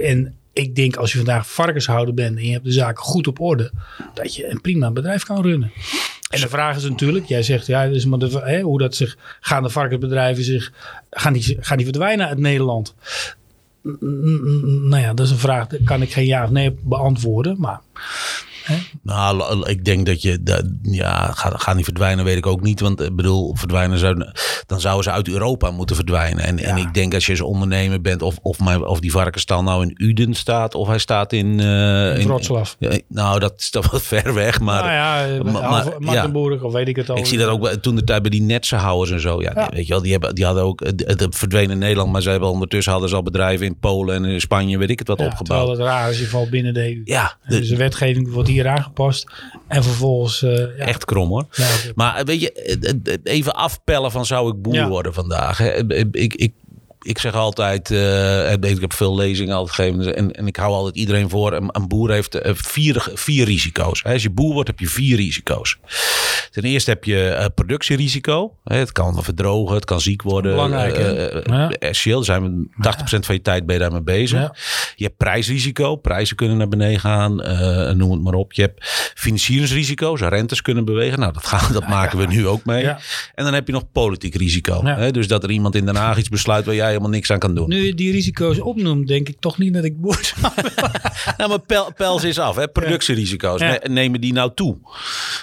En 0.00 0.34
ik 0.58 0.74
denk 0.74 0.96
als 0.96 1.12
je 1.12 1.16
vandaag 1.16 1.50
varkenshouder 1.50 2.14
bent 2.14 2.36
en 2.36 2.44
je 2.44 2.52
hebt 2.52 2.64
de 2.64 2.72
zaken 2.72 3.04
goed 3.04 3.26
op 3.26 3.40
orde, 3.40 3.70
dat 4.14 4.34
je 4.34 4.50
een 4.50 4.60
prima 4.60 4.90
bedrijf 4.90 5.22
kan 5.22 5.42
runnen. 5.42 5.72
En 6.30 6.40
de 6.40 6.48
vraag 6.48 6.76
is 6.76 6.82
natuurlijk, 6.82 7.26
jij 7.26 7.42
zegt 7.42 7.66
ja, 7.66 7.86
dus 7.86 8.04
maar 8.04 8.18
de, 8.18 8.40
hè, 8.44 8.60
hoe 8.60 8.78
dat 8.78 8.94
zich, 8.94 9.16
gaan 9.40 9.62
de 9.62 9.68
varkensbedrijven 9.68 10.44
zich, 10.44 10.72
gaan 11.10 11.32
die, 11.32 11.56
gaan 11.60 11.76
die 11.76 11.86
verdwijnen 11.86 12.28
uit 12.28 12.38
Nederland? 12.38 12.94
Nou 13.82 14.98
ja, 14.98 15.14
dat 15.14 15.26
is 15.26 15.32
een 15.32 15.38
vraag, 15.38 15.66
daar 15.66 15.80
kan 15.84 16.02
ik 16.02 16.12
geen 16.12 16.26
ja 16.26 16.44
of 16.44 16.50
nee 16.50 16.76
beantwoorden. 16.82 17.56
Maar 17.58 17.80
Nou, 19.02 19.68
ik 19.70 19.84
denk 19.84 20.06
dat 20.06 20.22
je, 20.22 20.42
dat, 20.42 20.64
ja, 20.82 21.32
gaan 21.32 21.60
ga 21.60 21.72
niet 21.74 21.84
verdwijnen, 21.84 22.24
weet 22.24 22.36
ik 22.36 22.46
ook 22.46 22.60
niet. 22.62 22.80
Want 22.80 23.00
ik 23.00 23.16
bedoel, 23.16 23.54
verdwijnen 23.56 23.98
zou, 23.98 24.24
dan 24.66 24.80
zouden 24.80 25.04
ze 25.04 25.10
uit 25.10 25.28
Europa 25.28 25.70
moeten 25.70 25.96
verdwijnen. 25.96 26.44
En, 26.44 26.58
en 26.58 26.76
ik 26.76 26.94
denk 26.94 27.14
als 27.14 27.26
je 27.26 27.32
als 27.32 27.40
ondernemer 27.40 28.00
bent, 28.00 28.22
of, 28.22 28.36
of, 28.42 28.58
mijn, 28.60 28.86
of 28.86 29.00
die 29.00 29.10
varkenstal 29.10 29.62
nou 29.62 29.82
in 29.82 29.94
Uden 29.96 30.34
staat, 30.34 30.74
of 30.74 30.86
hij 30.88 30.98
staat 30.98 31.32
in... 31.32 31.60
eh, 31.60 32.18
in 32.18 32.26
Wroclaw. 32.26 32.64
Ja, 32.78 32.98
nou, 33.08 33.38
dat 33.38 33.54
is 33.56 33.70
toch 33.70 33.90
wat 33.90 34.02
ver 34.12 34.34
weg, 34.34 34.60
maar... 34.60 34.82
nou 34.82 34.92
ja, 34.92 35.26
eh, 35.26 35.40
maar- 35.42 36.62
of 36.62 36.72
weet 36.72 36.88
ik 36.88 36.96
het 36.96 37.10
al. 37.10 37.16
Ik 37.16 37.26
zie 37.26 37.38
dat 37.38 37.48
ook 37.48 37.66
toen 37.68 37.94
de 37.94 38.04
tijd 38.04 38.22
bij 38.22 38.30
die 38.30 38.42
netsenhouders 38.42 39.10
en 39.10 39.20
zo. 39.20 39.42
Ja, 39.42 39.52
Ja. 39.54 39.68
weet 39.74 39.86
je 39.86 39.92
wel, 39.92 40.02
die, 40.02 40.12
hebben, 40.12 40.34
die 40.34 40.44
hadden 40.44 40.62
ook 40.62 40.80
het, 40.84 41.04
het 41.06 41.36
verdwenen 41.36 41.70
in 41.70 41.78
Nederland, 41.78 42.12
maar 42.12 42.22
ze 42.22 42.30
hebben 42.30 42.48
ondertussen 42.48 42.92
hadden 42.92 43.10
ze 43.10 43.16
al 43.16 43.22
bedrijven 43.22 43.66
in 43.66 43.78
Polen 43.78 44.14
en 44.14 44.24
in 44.24 44.40
Spanje, 44.40 44.78
weet 44.78 44.90
ik 44.90 44.98
het 44.98 45.08
wat, 45.08 45.18
opgebouwd. 45.20 45.46
terwijl 45.46 45.70
het 45.70 45.78
raar 45.78 46.10
is, 46.10 46.18
je 46.18 46.26
valt 46.26 46.50
binnen 46.50 46.74
de 46.74 46.80
EU. 46.94 47.00
Ja, 47.04 47.36
dus 47.48 47.68
de 47.68 47.76
wetgeving 47.76 48.32
wordt 48.32 48.48
hier 48.48 48.57
aangepast. 48.66 49.26
En 49.68 49.82
vervolgens... 49.82 50.42
eh, 50.42 50.56
ja, 50.56 50.84
echt 50.84 51.04
krom 51.04 51.28
hoor. 51.28 51.46
ja, 51.52 51.66
Maar 51.94 52.24
weet 52.24 52.40
je, 52.40 52.52
eh, 52.52 52.90
eh, 53.12 53.18
even 53.22 53.54
afpellen 53.54 54.10
van 54.10 54.26
zou 54.26 54.50
ik 54.50 54.62
boer 54.62 54.88
worden 54.88 55.14
vandaag. 55.14 55.58
hè? 55.58 55.94
Ik, 56.12 56.34
ik, 56.34 56.52
ik 57.02 57.18
zeg 57.18 57.34
altijd, 57.34 57.90
eh, 57.90 58.52
ik 58.52 58.80
heb 58.80 58.92
veel 58.92 59.16
lezingen 59.16 59.56
altijd 59.56 59.74
gegeven 59.74 60.16
en, 60.16 60.32
en 60.32 60.46
ik 60.46 60.56
hou 60.56 60.72
altijd 60.72 60.96
iedereen 60.96 61.28
voor. 61.28 61.52
Een, 61.52 61.68
een 61.72 61.88
boer 61.88 62.10
heeft 62.10 62.34
eh, 62.34 62.52
vier, 62.54 63.08
vier 63.14 63.44
risico's. 63.44 64.04
Als 64.04 64.22
je 64.22 64.30
boer 64.30 64.52
wordt 64.52 64.68
heb 64.68 64.78
je 64.78 64.88
vier 64.88 65.16
risico's. 65.16 65.78
Ten 66.50 66.62
eerste 66.62 66.90
heb 66.90 67.04
je 67.04 67.28
eh, 67.28 67.46
productierisico. 67.54 68.56
Het 68.64 68.92
kan 68.92 69.22
verdrogen, 69.22 69.74
het 69.74 69.84
kan 69.84 70.00
ziek 70.00 70.22
worden. 70.22 70.50
Belangrijk, 70.50 70.96
hè? 70.96 71.10
Ja. 71.56 71.68
Essentieel, 71.68 72.16
daar 72.16 72.24
zijn 72.24 72.68
we 72.76 73.18
80% 73.18 73.26
van 73.26 73.34
je 73.34 73.42
tijd 73.42 73.66
ben 73.66 73.74
je 73.74 73.80
daarmee 73.80 74.02
bezig. 74.02 74.40
Ja. 74.40 74.54
Je 74.96 75.04
hebt 75.04 75.16
prijsrisico. 75.16 75.96
Prijzen 75.96 76.36
kunnen 76.36 76.56
naar 76.56 76.68
beneden 76.68 77.00
gaan. 77.00 77.36
noem 77.96 78.10
het 78.10 78.22
maar 78.22 78.34
op. 78.34 78.52
Je 78.52 78.62
hebt 78.62 78.84
financieringsrisico's. 79.14 80.20
Rentes 80.20 80.62
kunnen 80.62 80.84
bewegen. 80.84 81.18
Nou, 81.18 81.32
dat, 81.32 81.46
gaan, 81.46 81.72
dat 81.72 81.88
maken 81.88 82.18
we 82.18 82.26
nu 82.26 82.46
ook 82.46 82.64
mee. 82.64 82.82
Ja. 82.82 82.98
En 83.34 83.44
dan 83.44 83.54
heb 83.54 83.66
je 83.66 83.72
nog 83.72 83.92
politiek 83.92 84.34
risico. 84.34 84.84
Hè? 84.84 85.10
Dus 85.10 85.28
dat 85.28 85.42
er 85.42 85.50
iemand 85.50 85.74
in 85.74 85.84
Den 85.86 85.96
Haag 85.96 86.18
iets 86.18 86.28
besluit 86.28 86.64
waar 86.64 86.74
jij 86.74 86.97
helemaal 86.98 87.10
niks 87.10 87.30
aan 87.30 87.38
kan 87.38 87.54
doen. 87.54 87.68
Nu 87.68 87.86
je 87.86 87.94
die 87.94 88.12
risico's 88.12 88.60
opnoemt, 88.60 89.08
denk 89.08 89.28
ik 89.28 89.36
toch 89.40 89.58
niet 89.58 89.74
dat 89.74 89.84
ik 89.84 90.00
boer 90.00 90.18
zou 90.40 90.52
Nou, 91.36 91.48
maar 91.48 91.60
pel, 91.60 91.92
pels 91.96 92.24
is 92.24 92.38
af. 92.38 92.56
Hè? 92.56 92.68
Productierisico's. 92.68 93.60
Ja. 93.60 93.68
Ne- 93.70 93.88
Nemen 93.88 94.20
die 94.20 94.32
nou 94.32 94.50
toe? 94.54 94.76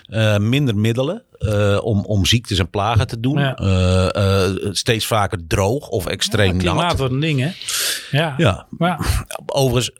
Eh, 0.05 0.37
minder 0.37 0.75
middelen 0.75 1.23
eh, 1.37 1.79
om, 1.83 2.05
om 2.05 2.25
ziektes 2.25 2.59
en 2.59 2.69
plagen 2.69 3.07
te 3.07 3.19
doen. 3.19 3.39
Ja. 3.39 3.55
Eh, 3.55 4.49
steeds 4.71 5.05
vaker 5.07 5.39
droog 5.47 5.87
of 5.87 6.05
extreem 6.05 6.57
Klimaat 6.57 6.87
nat. 6.89 6.97
wordt 6.97 7.13
een 7.13 7.19
ding, 7.19 7.39
hè? 7.39 7.49
Ja. 8.17 8.33
Ja, 8.37 8.65
Maar 8.69 9.25
Overigens, 9.45 9.91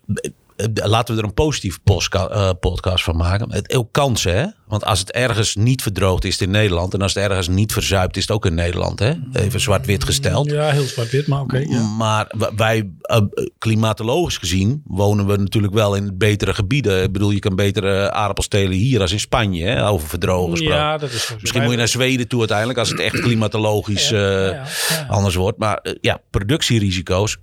laten 0.73 1.15
we 1.15 1.21
er 1.21 1.27
een 1.27 1.33
positief 1.33 1.79
eh, 1.83 2.49
podcast 2.59 3.03
van 3.03 3.17
maken. 3.17 3.51
Het 3.51 3.75
ook 3.75 3.91
kansen, 3.91 4.35
hè? 4.37 4.45
Want 4.67 4.85
als 4.85 4.99
het 4.99 5.11
ergens 5.11 5.55
niet 5.55 5.81
verdroogd 5.81 6.25
is, 6.25 6.31
het 6.31 6.41
in 6.41 6.51
Nederland. 6.51 6.93
En 6.93 7.01
als 7.01 7.13
het 7.13 7.23
ergens 7.23 7.47
niet 7.47 7.73
verzuipt, 7.73 8.17
is 8.17 8.21
het 8.21 8.31
ook 8.31 8.45
in 8.45 8.53
Nederland, 8.53 8.99
hè? 8.99 9.13
Even 9.33 9.59
zwart-wit 9.59 10.03
gesteld. 10.03 10.51
ja, 10.51 10.69
heel 10.69 10.83
zwart-wit, 10.83 11.27
maar 11.27 11.41
oké. 11.41 11.57
ja. 11.57 11.81
Maar 11.81 12.31
wij, 12.55 12.89
eh, 13.01 13.21
klimatologisch 13.57 14.37
gezien, 14.37 14.81
wonen 14.85 15.27
we 15.27 15.37
natuurlijk 15.37 15.73
wel 15.73 15.95
in 15.95 16.17
betere 16.17 16.53
gebieden. 16.53 17.03
Ik 17.03 17.11
bedoel, 17.11 17.31
je 17.31 17.39
kan 17.39 17.55
betere 17.55 18.11
aardappels 18.11 18.47
telen 18.47 18.77
hier 18.77 19.01
als 19.01 19.11
in 19.11 19.19
Spanje, 19.19 19.65
hè? 19.65 19.87
Over 19.87 20.07
verdrogen 20.07 20.51
gesproken. 20.51 20.77
Ja, 20.77 20.97
dat 20.97 21.11
is 21.11 21.25
zo. 21.25 21.35
Misschien 21.41 21.61
moet 21.61 21.71
je 21.71 21.77
naar 21.77 21.87
Zweden 21.87 22.27
toe 22.27 22.39
uiteindelijk, 22.39 22.79
als 22.79 22.89
het 22.89 22.99
echt 22.99 23.19
klimatologisch 23.19 24.09
Ja, 24.09 24.47
eh, 24.47 24.65
ja, 24.89 25.05
anders 25.07 25.35
wordt. 25.35 25.57
Maar 25.57 25.77
eh, 25.77 25.93
ja, 26.01 26.21
productierisico's, 26.29 27.37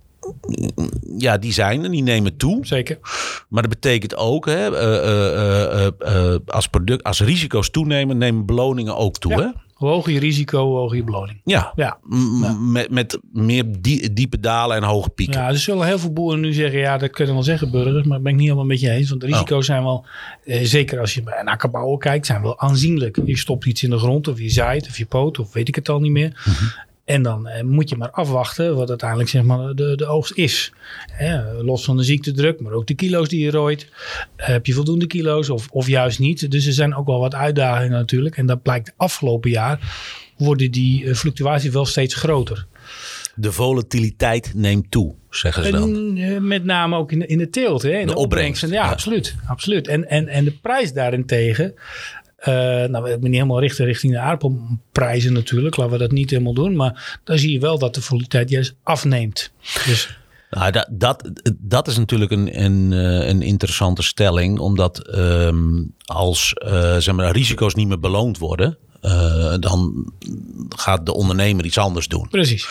ja, 1.19 1.39
die 1.39 1.53
zijn 1.53 1.85
er, 1.85 1.91
die 1.91 2.03
nemen 2.03 2.37
toe. 2.37 2.67
Zeker. 2.67 2.99
Maar 3.49 3.63
dat 3.63 3.71
betekent 3.71 4.17
ook, 4.17 4.47
hè, 4.47 4.77
eh, 4.77 5.87
eh, 5.87 5.87
eh, 6.35 6.41
als, 6.47 6.67
product, 6.69 7.03
als 7.03 7.21
risico's 7.21 7.71
toenemen, 7.71 8.19
nemen 8.19 8.47
beloningen 8.47 8.97
ook 8.97 9.19
toe. 9.19 9.31
Ja. 9.33 9.39
Hè? 9.39 9.47
Hoe 9.73 9.91
hoger 9.91 10.13
je 10.13 10.19
risico, 10.19 10.67
hoe 10.67 10.77
hoger 10.77 10.97
je 10.97 11.05
beloning. 11.05 11.41
Ja, 11.45 11.73
Ja. 11.77 11.99
Met, 12.61 12.91
met 12.91 13.19
meer 13.33 13.65
die- 13.81 14.13
diepe 14.13 14.41
dalen 14.41 14.77
en 14.77 14.83
hoge 14.83 15.09
pieken. 15.11 15.41
Ja, 15.41 15.49
er 15.49 15.59
zullen 15.59 15.87
heel 15.87 15.99
veel 15.99 16.13
boeren 16.13 16.41
nu 16.41 16.53
zeggen, 16.53 16.79
ja, 16.79 16.99
dat 16.99 17.11
kunnen 17.11 17.35
wel 17.35 17.43
zeggen 17.43 17.71
burgers, 17.71 18.05
maar 18.07 18.15
dat 18.15 18.23
ben 18.23 18.33
ik 18.33 18.39
niet 18.39 18.47
helemaal 18.47 18.67
met 18.69 18.81
je 18.81 18.91
eens. 18.91 19.09
Want 19.09 19.21
de 19.21 19.27
Oh. 19.27 19.33
risico's 19.33 19.67
zijn 19.67 19.83
wel, 19.83 20.07
eh, 20.45 20.65
zeker 20.65 21.01
als 21.01 21.15
je 21.15 21.23
naar 21.25 21.45
akkerbouwen 21.45 21.99
kijkt, 21.99 22.27
zijn 22.27 22.43
wel 22.43 22.61
aanzienlijk. 22.61 23.19
Je 23.25 23.37
stopt 23.39 23.65
iets 23.67 23.83
in 23.83 23.91
de 23.91 23.99
grond 23.99 24.29
of 24.29 24.39
je 24.41 24.51
zaait 24.51 24.87
of 24.89 24.99
je 24.99 25.07
poot 25.07 25.39
of 25.39 25.53
weet 25.53 25.69
ik 25.69 25.75
het 25.75 25.89
al 25.89 26.01
niet 26.01 26.13
meer. 26.13 26.43
Mhm. 26.45 26.65
En 27.05 27.23
dan 27.23 27.49
eh, 27.49 27.63
moet 27.63 27.89
je 27.89 27.97
maar 27.97 28.11
afwachten 28.11 28.77
wat 28.77 28.89
uiteindelijk 28.89 29.29
zeg 29.29 29.43
maar, 29.43 29.75
de, 29.75 29.97
de 29.97 30.07
oogst 30.07 30.33
is. 30.35 30.73
Hè, 31.13 31.63
los 31.63 31.85
van 31.85 31.97
de 31.97 32.03
ziektedruk, 32.03 32.61
maar 32.61 32.73
ook 32.73 32.87
de 32.87 32.95
kilo's 32.95 33.29
die 33.29 33.45
je 33.45 33.51
rooit. 33.51 33.89
Eh, 34.37 34.47
heb 34.47 34.67
je 34.67 34.73
voldoende 34.73 35.07
kilo's 35.07 35.49
of, 35.49 35.69
of 35.71 35.87
juist 35.87 36.19
niet? 36.19 36.51
Dus 36.51 36.67
er 36.67 36.73
zijn 36.73 36.95
ook 36.95 37.07
wel 37.07 37.21
wat 37.21 37.35
uitdagingen 37.35 37.99
natuurlijk. 37.99 38.37
En 38.37 38.47
dat 38.47 38.63
blijkt 38.63 38.93
afgelopen 38.97 39.51
jaar 39.51 39.81
worden 40.37 40.71
die 40.71 41.07
eh, 41.07 41.15
fluctuaties 41.15 41.71
wel 41.71 41.87
steeds 41.87 42.15
groter. 42.15 42.67
De 43.35 43.53
volatiliteit 43.53 44.53
neemt 44.55 44.91
toe, 44.91 45.15
zeggen 45.31 45.65
ze 45.65 45.71
dan. 45.71 45.97
En, 45.97 46.17
eh, 46.17 46.41
met 46.41 46.65
name 46.65 46.97
ook 46.97 47.13
in 47.13 47.19
de, 47.19 47.27
in 47.27 47.39
de 47.39 47.51
teelt. 47.51 47.83
Hè? 47.83 47.99
In 47.99 48.07
de, 48.07 48.15
opbrengst, 48.15 48.63
Ja, 48.63 48.69
ja. 48.69 48.91
absoluut. 48.91 49.35
absoluut. 49.47 49.89
En, 49.89 50.09
en, 50.09 50.29
en 50.29 50.45
de 50.45 50.53
prijs 50.53 50.93
daarentegen. 50.93 51.75
Eh 52.43 52.53
nou, 52.89 53.11
ik 53.11 53.21
ben 53.21 53.31
niet 53.31 53.41
helemaal 53.41 53.61
richten 53.61 53.85
richting 53.85 54.13
de 54.13 54.19
aardappelprijzen 54.19 55.33
natuurlijk. 55.33 55.77
Laten 55.77 55.93
we 55.93 55.99
dat 55.99 56.11
niet 56.11 56.31
helemaal 56.31 56.55
doen. 56.55 56.77
Maar 56.77 57.21
dan 57.25 57.39
zie 57.39 57.53
je 57.53 57.59
wel 57.59 57.79
dat 57.79 57.95
de 57.95 58.03
volatiliteit 58.03 58.51
juist 58.51 58.75
afneemt. 58.83 59.53
Dus 59.87 60.19
Nou, 60.51 60.73
dat, 60.73 60.89
dat, 60.91 61.31
dat 61.59 61.89
is 61.89 61.97
natuurlijk 61.97 62.31
een, 62.31 62.63
een, 62.63 62.93
eh, 62.93 63.29
een 63.29 63.43
interessante 63.43 64.03
stelling. 64.03 64.59
Omdat 64.59 64.99
ehm, 65.09 65.83
als 66.05 66.53
eh, 66.53 66.97
zeg 66.97 67.15
maar, 67.15 67.33
risico's 67.33 67.75
niet 67.75 67.89
meer 67.89 68.01
beloond 68.01 68.39
worden... 68.39 68.79
eh, 69.03 69.55
dan 69.61 70.13
gaat 70.69 71.07
de 71.07 71.15
ondernemer 71.15 71.65
iets 71.65 71.79
anders 71.79 72.09
doen. 72.09 72.29
precies. 72.29 72.69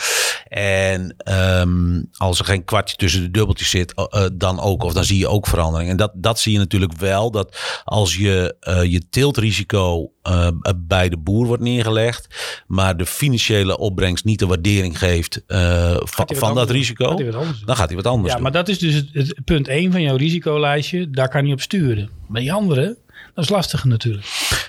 En 0.48 1.16
ehm, 1.18 2.02
als 2.18 2.40
er 2.40 2.46
geen 2.46 2.64
kwartje 2.64 2.96
tussen 2.96 3.22
de 3.22 3.32
dubbeltjes 3.32 3.70
zit, 3.70 3.94
eh, 3.94 4.06
eh, 4.10 4.30
dan 4.34 4.60
ook, 4.60 4.84
of 4.84 4.94
dan 4.94 5.04
zie 5.04 5.18
je 5.18 5.28
ook 5.28 5.48
verandering. 5.48 5.90
En 5.90 5.98
dat, 5.98 6.12
dat 6.16 6.40
zie 6.40 6.52
je 6.52 6.58
natuurlijk 6.58 6.94
wel, 6.98 7.32
dat 7.32 7.82
als 7.84 8.16
je 8.16 8.56
je 8.88 9.02
tiltrisico 9.10 10.12
bij 10.78 11.10
de 11.10 11.18
boer 11.18 11.46
wordt 11.46 11.64
neergelegd, 11.64 12.28
maar 12.68 12.98
de 12.98 13.06
financiële 13.06 13.78
opbrengst 13.78 14.26
niet 14.26 14.40
de 14.40 14.46
waardering 14.48 14.98
geeft 14.98 15.44
van, 15.48 16.26
hij 16.26 16.38
van 16.38 16.56
dat 16.56 16.70
risico, 16.70 17.08
Gaat 17.10 17.20
hij 17.20 17.32
dan 17.66 17.76
gaat 17.76 17.88
hij 17.88 17.96
wat 17.96 18.08
anders 18.08 18.28
Ja, 18.28 18.34
doen. 18.34 18.44
maar 18.44 18.52
dat 18.52 18.68
is 18.70 18.80
dus 18.80 18.94
het, 18.96 19.08
het 19.14 19.44
punt 19.46 19.68
1 19.68 19.92
van 19.92 20.02
jouw 20.02 20.16
risicolijstje. 20.16 21.10
Daar 21.10 21.30
kan 21.30 21.46
je 21.48 21.54
op 21.54 21.62
sturen. 21.62 22.10
Bij 22.28 22.42
die 22.42 22.54
andere, 22.54 22.98
dat 23.34 23.44
is 23.44 23.50
lastiger 23.50 23.88
natuurlijk. 23.88 24.26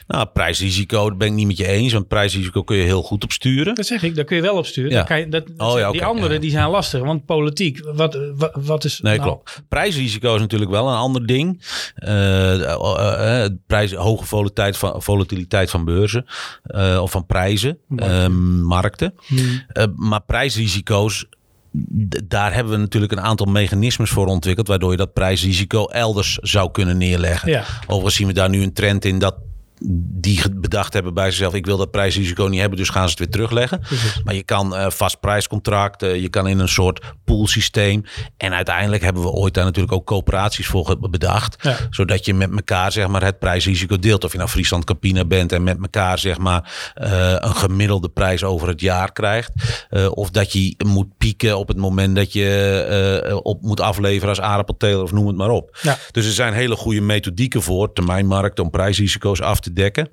Nou, 0.06 0.26
prijsrisico, 0.26 1.08
daar 1.08 1.16
ben 1.16 1.28
ik 1.28 1.34
niet 1.34 1.46
met 1.46 1.56
je 1.56 1.66
eens, 1.66 1.92
want 1.92 2.08
prijsrisico 2.08 2.62
kun 2.62 2.76
je 2.76 2.82
heel 2.82 3.02
goed 3.02 3.24
op 3.24 3.32
sturen. 3.32 3.74
Dat 3.74 3.86
zeg 3.86 4.02
ik, 4.02 4.14
daar 4.14 4.24
kun 4.24 4.36
je 4.36 4.42
wel 4.42 4.56
op 4.56 4.66
sturen. 4.66 4.90
Ja. 4.90 5.02
Kan 5.02 5.18
je, 5.18 5.28
dat, 5.28 5.46
dat 5.56 5.72
Oh, 5.72 5.78
ja, 5.78 5.90
die 5.90 6.00
oké, 6.00 6.08
andere 6.08 6.34
ja. 6.34 6.40
die 6.40 6.50
zijn 6.50 6.68
lastig. 6.68 7.00
Want 7.00 7.24
politiek, 7.24 7.80
wat, 7.94 8.18
wat, 8.36 8.52
wat 8.54 8.84
is... 8.84 9.00
Nee, 9.00 9.16
nou, 9.16 9.28
klopt. 9.28 9.62
Prijsrisico 9.68 10.34
is 10.34 10.40
natuurlijk 10.40 10.70
wel 10.70 10.88
een 10.88 10.96
ander 10.96 11.26
ding. 11.26 11.62
Eh, 11.94 12.62
eh, 12.62 13.44
eh, 13.44 13.50
prijs, 13.66 13.92
hoge 13.92 14.24
volatiliteit 14.24 14.76
van, 14.76 15.02
volatiliteit 15.02 15.70
van 15.70 15.84
beurzen 15.84 16.26
of 17.00 17.10
van 17.10 17.26
prijzen, 17.26 17.78
Markten. 17.88 18.22
ehm, 18.22 18.62
markten. 18.62 19.14
Hmm. 19.26 19.62
Maar 19.96 20.22
prijsrisico's, 20.22 21.26
daar 22.24 22.54
hebben 22.54 22.72
we 22.72 22.78
natuurlijk 22.78 23.12
een 23.12 23.20
aantal 23.20 23.46
mechanismes 23.46 24.10
voor 24.10 24.26
ontwikkeld, 24.26 24.68
waardoor 24.68 24.90
je 24.90 24.96
dat 24.96 25.12
prijsrisico 25.12 25.86
elders 25.86 26.36
zou 26.36 26.70
kunnen 26.70 26.98
neerleggen. 26.98 27.50
Ja. 27.50 27.64
Overigens 27.86 28.14
zien 28.14 28.26
we 28.26 28.32
daar 28.32 28.48
nu 28.48 28.62
een 28.62 28.72
trend 28.72 29.04
in 29.04 29.18
dat 29.18 29.34
die 29.84 30.40
bedacht 30.54 30.92
hebben 30.92 31.14
bij 31.14 31.30
zichzelf: 31.30 31.54
ik 31.54 31.66
wil 31.66 31.76
dat 31.76 31.90
prijsrisico 31.90 32.44
niet 32.44 32.60
hebben, 32.60 32.78
dus 32.78 32.88
gaan 32.88 33.04
ze 33.04 33.10
het 33.10 33.18
weer 33.18 33.30
terugleggen. 33.30 33.80
Maar 34.24 34.34
je 34.34 34.42
kan 34.42 34.74
uh, 34.74 34.90
vast 34.90 35.20
prijscontracten, 35.20 36.20
je 36.20 36.28
kan 36.28 36.48
in 36.48 36.58
een 36.58 36.68
soort 36.68 37.00
poolsysteem. 37.24 38.04
En 38.36 38.52
uiteindelijk 38.52 39.02
hebben 39.02 39.22
we 39.22 39.28
ooit 39.28 39.54
daar 39.54 39.64
natuurlijk 39.64 39.92
ook 39.92 40.06
coöperaties 40.06 40.66
voor 40.66 40.96
bedacht. 41.10 41.68
Zodat 41.90 42.24
je 42.24 42.34
met 42.34 42.50
elkaar 42.50 42.92
zeg 42.92 43.08
maar, 43.08 43.24
het 43.24 43.38
prijsrisico 43.38 43.98
deelt. 43.98 44.24
Of 44.24 44.32
je 44.32 44.38
nou 44.38 44.50
Friesland 44.50 44.84
Campina 44.84 45.24
bent 45.24 45.52
en 45.52 45.62
met 45.62 45.78
elkaar 45.82 46.18
zeg 46.18 46.38
maar, 46.38 46.92
uh, 47.02 47.34
een 47.38 47.56
gemiddelde 47.56 48.08
prijs 48.08 48.44
over 48.44 48.68
het 48.68 48.80
jaar 48.80 49.12
krijgt. 49.12 49.50
Of 50.10 50.30
dat 50.30 50.52
je 50.52 50.74
moet 50.86 51.16
pieken 51.18 51.58
op 51.58 51.68
het 51.68 51.76
moment 51.76 52.16
dat 52.16 52.32
je 52.32 53.40
op 53.42 53.62
moet 53.62 53.80
afleveren 53.80 54.28
als 54.28 54.40
aardappelteler 54.40 55.02
of 55.02 55.12
noem 55.12 55.26
het 55.26 55.36
maar 55.36 55.50
op. 55.50 55.78
Ja. 55.82 55.98
Dus 56.10 56.26
er 56.26 56.32
zijn 56.32 56.52
hele 56.52 56.76
goede 56.76 57.00
methodieken 57.00 57.62
voor, 57.62 57.92
termijnmarkt, 57.92 58.58
om 58.58 58.70
prijsrisico's 58.70 59.40
af 59.40 59.60
te 59.60 59.71
dekken. 59.72 60.08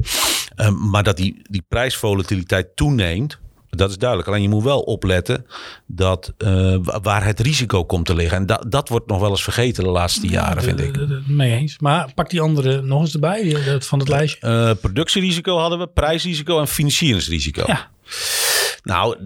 Um, 0.55 0.89
maar 0.89 1.03
dat 1.03 1.17
die, 1.17 1.41
die 1.43 1.63
prijsvolatiliteit 1.67 2.75
toeneemt, 2.75 3.39
dat 3.69 3.89
is 3.89 3.97
duidelijk. 3.97 4.29
Alleen 4.29 4.41
je 4.41 4.49
moet 4.49 4.63
wel 4.63 4.79
opletten 4.79 5.45
dat, 5.85 6.33
uh, 6.37 6.77
waar 6.81 7.25
het 7.25 7.39
risico 7.39 7.85
komt 7.85 8.05
te 8.05 8.15
liggen. 8.15 8.37
En 8.37 8.45
dat, 8.45 8.65
dat 8.67 8.89
wordt 8.89 9.07
nog 9.07 9.19
wel 9.19 9.29
eens 9.29 9.43
vergeten 9.43 9.83
de 9.83 9.89
laatste 9.89 10.27
jaren, 10.27 10.63
vind 10.63 10.79
ik. 10.79 10.97
Mee 11.27 11.51
eens. 11.51 11.79
Maar 11.79 12.11
pak 12.15 12.29
die 12.29 12.41
andere 12.41 12.81
nog 12.81 13.01
eens 13.01 13.13
erbij 13.13 13.57
van 13.79 13.99
het 13.99 14.07
lijstje. 14.07 14.47
Uh, 14.47 14.71
productierisico 14.81 15.57
hadden 15.57 15.79
we, 15.79 15.87
prijsrisico 15.87 16.59
en 16.59 16.67
financieringsrisico. 16.67 17.63
Ja. 17.67 17.89
Nou, 18.83 19.17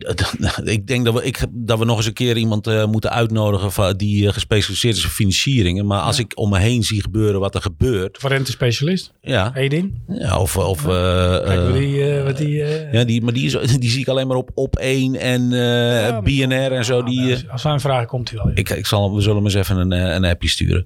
ik 0.63 0.87
denk 0.87 1.05
dat 1.05 1.13
we, 1.13 1.23
ik, 1.23 1.45
dat 1.51 1.79
we 1.79 1.85
nog 1.85 1.97
eens 1.97 2.05
een 2.05 2.13
keer 2.13 2.37
iemand 2.37 2.67
uh, 2.67 2.85
moeten 2.85 3.11
uitnodigen 3.11 3.97
die 3.97 4.23
uh, 4.23 4.31
gespecialiseerd 4.31 4.95
is 4.95 5.03
in 5.03 5.09
financieringen. 5.09 5.85
Maar 5.85 6.01
als 6.01 6.19
ik 6.19 6.31
om 6.35 6.49
me 6.49 6.59
heen 6.59 6.83
zie 6.83 7.01
gebeuren 7.01 7.39
wat 7.39 7.55
er 7.55 7.61
gebeurt. 7.61 8.17
Voor 8.17 8.29
rentespecialist? 8.29 9.13
Ja. 9.21 9.55
Edin? 9.55 10.01
Ja, 10.07 10.39
of... 10.39 10.57
of 10.57 10.85
ja. 10.85 11.39
Uh, 11.39 11.45
Kijk, 11.45 11.73
die, 11.73 12.21
wat 12.21 12.37
die, 12.37 12.63
ja, 12.91 13.03
die, 13.03 13.21
maar 13.21 13.33
die, 13.33 13.45
is, 13.45 13.77
die 13.77 13.89
zie 13.89 14.01
ik 14.01 14.07
alleen 14.07 14.27
maar 14.27 14.37
op 14.37 14.51
op 14.53 14.75
1 14.75 15.15
en 15.15 15.49
ja, 15.49 16.21
BNR 16.21 16.71
en 16.71 16.85
zo. 16.85 17.03
die, 17.03 17.31
als, 17.31 17.49
als 17.49 17.63
een 17.63 17.79
vraag 17.79 18.05
komt 18.05 18.29
hij 18.29 18.39
wel. 18.43 18.51
Ik, 18.55 18.69
ik 18.69 18.85
zal, 18.85 19.15
we 19.15 19.21
zullen 19.21 19.35
hem 19.35 19.45
eens 19.45 19.53
even 19.53 19.77
een, 19.77 19.91
een 19.91 20.25
appje 20.25 20.49
sturen. 20.49 20.85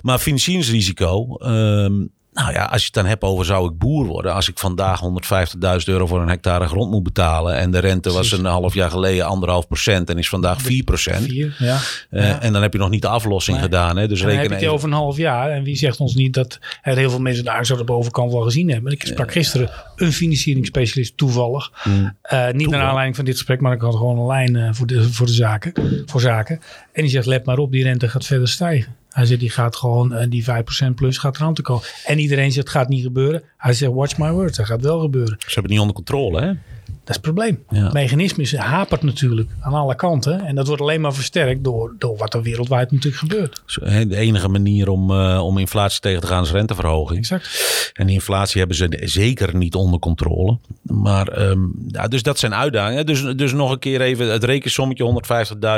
Maar 0.00 0.18
financieringsrisico... 0.18 1.36
Um, 1.40 2.16
nou 2.38 2.52
ja, 2.52 2.64
als 2.64 2.80
je 2.80 2.86
het 2.86 2.94
dan 2.94 3.06
hebt 3.06 3.22
over 3.22 3.44
zou 3.44 3.70
ik 3.70 3.78
boer 3.78 4.06
worden. 4.06 4.34
Als 4.34 4.48
ik 4.48 4.58
vandaag 4.58 5.00
150.000 5.00 5.60
euro 5.84 6.06
voor 6.06 6.20
een 6.20 6.28
hectare 6.28 6.66
grond 6.66 6.90
moet 6.90 7.02
betalen. 7.02 7.56
En 7.56 7.70
de 7.70 7.78
rente 7.78 8.12
was 8.12 8.32
een 8.32 8.44
half 8.44 8.74
jaar 8.74 8.90
geleden 8.90 9.26
anderhalf 9.26 9.66
procent 9.66 10.10
en 10.10 10.18
is 10.18 10.28
vandaag 10.28 10.62
4 10.62 10.84
procent. 10.84 11.30
ja. 11.30 11.46
Uh, 11.58 11.78
ja. 12.10 12.40
En 12.40 12.52
dan 12.52 12.62
heb 12.62 12.72
je 12.72 12.78
nog 12.78 12.90
niet 12.90 13.02
de 13.02 13.08
aflossing 13.08 13.60
gedaan. 13.60 13.96
Hè? 13.96 14.08
Dus 14.08 14.20
en 14.20 14.26
dan 14.26 14.36
heb 14.36 14.48
je 14.48 14.54
het 14.54 14.66
over 14.66 14.88
een 14.88 14.94
half 14.94 15.16
jaar. 15.16 15.50
En 15.50 15.62
wie 15.62 15.76
zegt 15.76 16.00
ons 16.00 16.14
niet 16.14 16.34
dat 16.34 16.58
er 16.82 16.96
heel 16.96 17.10
veel 17.10 17.20
mensen 17.20 17.44
daar 17.44 17.66
zo 17.66 17.76
de 17.76 17.84
bovenkant 17.84 18.32
wel 18.32 18.42
gezien 18.42 18.70
hebben. 18.70 18.92
Ik 18.92 19.06
sprak 19.06 19.32
gisteren 19.32 19.70
een 19.96 20.12
financieringsspecialist 20.12 21.16
toevallig. 21.16 21.72
Mm. 21.84 22.16
Uh, 22.32 22.50
niet 22.50 22.70
naar 22.70 22.82
aanleiding 22.82 23.16
van 23.16 23.24
dit 23.24 23.34
gesprek, 23.34 23.60
maar 23.60 23.72
ik 23.72 23.80
had 23.80 23.94
gewoon 23.94 24.18
een 24.18 24.26
lijn 24.26 24.54
uh, 24.54 24.68
voor, 24.72 24.86
de, 24.86 25.12
voor, 25.12 25.26
de 25.26 25.32
zaken, 25.32 25.72
voor 26.06 26.20
zaken. 26.20 26.60
En 26.92 27.02
die 27.02 27.10
zegt, 27.10 27.26
let 27.26 27.44
maar 27.44 27.58
op, 27.58 27.72
die 27.72 27.82
rente 27.82 28.08
gaat 28.08 28.26
verder 28.26 28.48
stijgen. 28.48 28.96
Hij 29.18 29.26
zegt, 29.26 29.40
die 29.40 29.50
gaat 29.50 29.76
gewoon, 29.76 30.12
uh, 30.12 30.24
die 30.28 30.44
5% 30.44 30.94
plus 30.94 31.18
gaat 31.18 31.36
eraan 31.36 31.54
te 31.54 31.62
komen. 31.62 31.84
En 32.04 32.18
iedereen 32.18 32.52
zegt, 32.52 32.66
het 32.66 32.76
gaat 32.76 32.88
niet 32.88 33.02
gebeuren. 33.02 33.42
Hij 33.56 33.72
zegt, 33.72 33.92
watch 33.92 34.18
my 34.18 34.30
words, 34.30 34.56
dat 34.56 34.66
gaat 34.66 34.82
wel 34.82 35.00
gebeuren. 35.00 35.36
Ze 35.38 35.44
hebben 35.44 35.62
het 35.62 35.70
niet 35.70 35.80
onder 35.80 35.94
controle, 35.94 36.40
hè? 36.40 36.52
Dat 37.08 37.16
is 37.16 37.22
het 37.22 37.34
probleem. 37.34 37.64
Het 37.82 37.92
mechanisme 37.92 38.42
is, 38.42 38.56
hapert 38.56 39.02
natuurlijk 39.02 39.50
aan 39.60 39.72
alle 39.72 39.94
kanten. 39.94 40.44
En 40.44 40.54
dat 40.54 40.66
wordt 40.66 40.82
alleen 40.82 41.00
maar 41.00 41.14
versterkt 41.14 41.64
door, 41.64 41.94
door 41.98 42.16
wat 42.16 42.34
er 42.34 42.42
wereldwijd 42.42 42.90
natuurlijk 42.90 43.22
gebeurt. 43.22 43.62
De 44.08 44.16
enige 44.16 44.48
manier 44.48 44.88
om, 44.88 45.10
uh, 45.10 45.44
om 45.44 45.58
inflatie 45.58 46.00
tegen 46.00 46.20
te 46.20 46.26
gaan 46.26 46.42
is 46.42 46.50
renteverhoging. 46.50 47.18
Exact. 47.18 47.92
En 47.94 48.06
die 48.06 48.14
inflatie 48.14 48.58
hebben 48.58 48.76
ze 48.76 48.98
zeker 49.00 49.56
niet 49.56 49.74
onder 49.74 50.00
controle. 50.00 50.58
Maar 50.82 51.40
um, 51.40 51.74
ja, 51.88 52.08
dus 52.08 52.22
dat 52.22 52.38
zijn 52.38 52.54
uitdagingen. 52.54 53.06
Dus, 53.06 53.22
dus 53.36 53.52
nog 53.52 53.70
een 53.70 53.78
keer 53.78 54.00
even 54.00 54.32
het 54.32 54.44
rekensommetje 54.44 55.22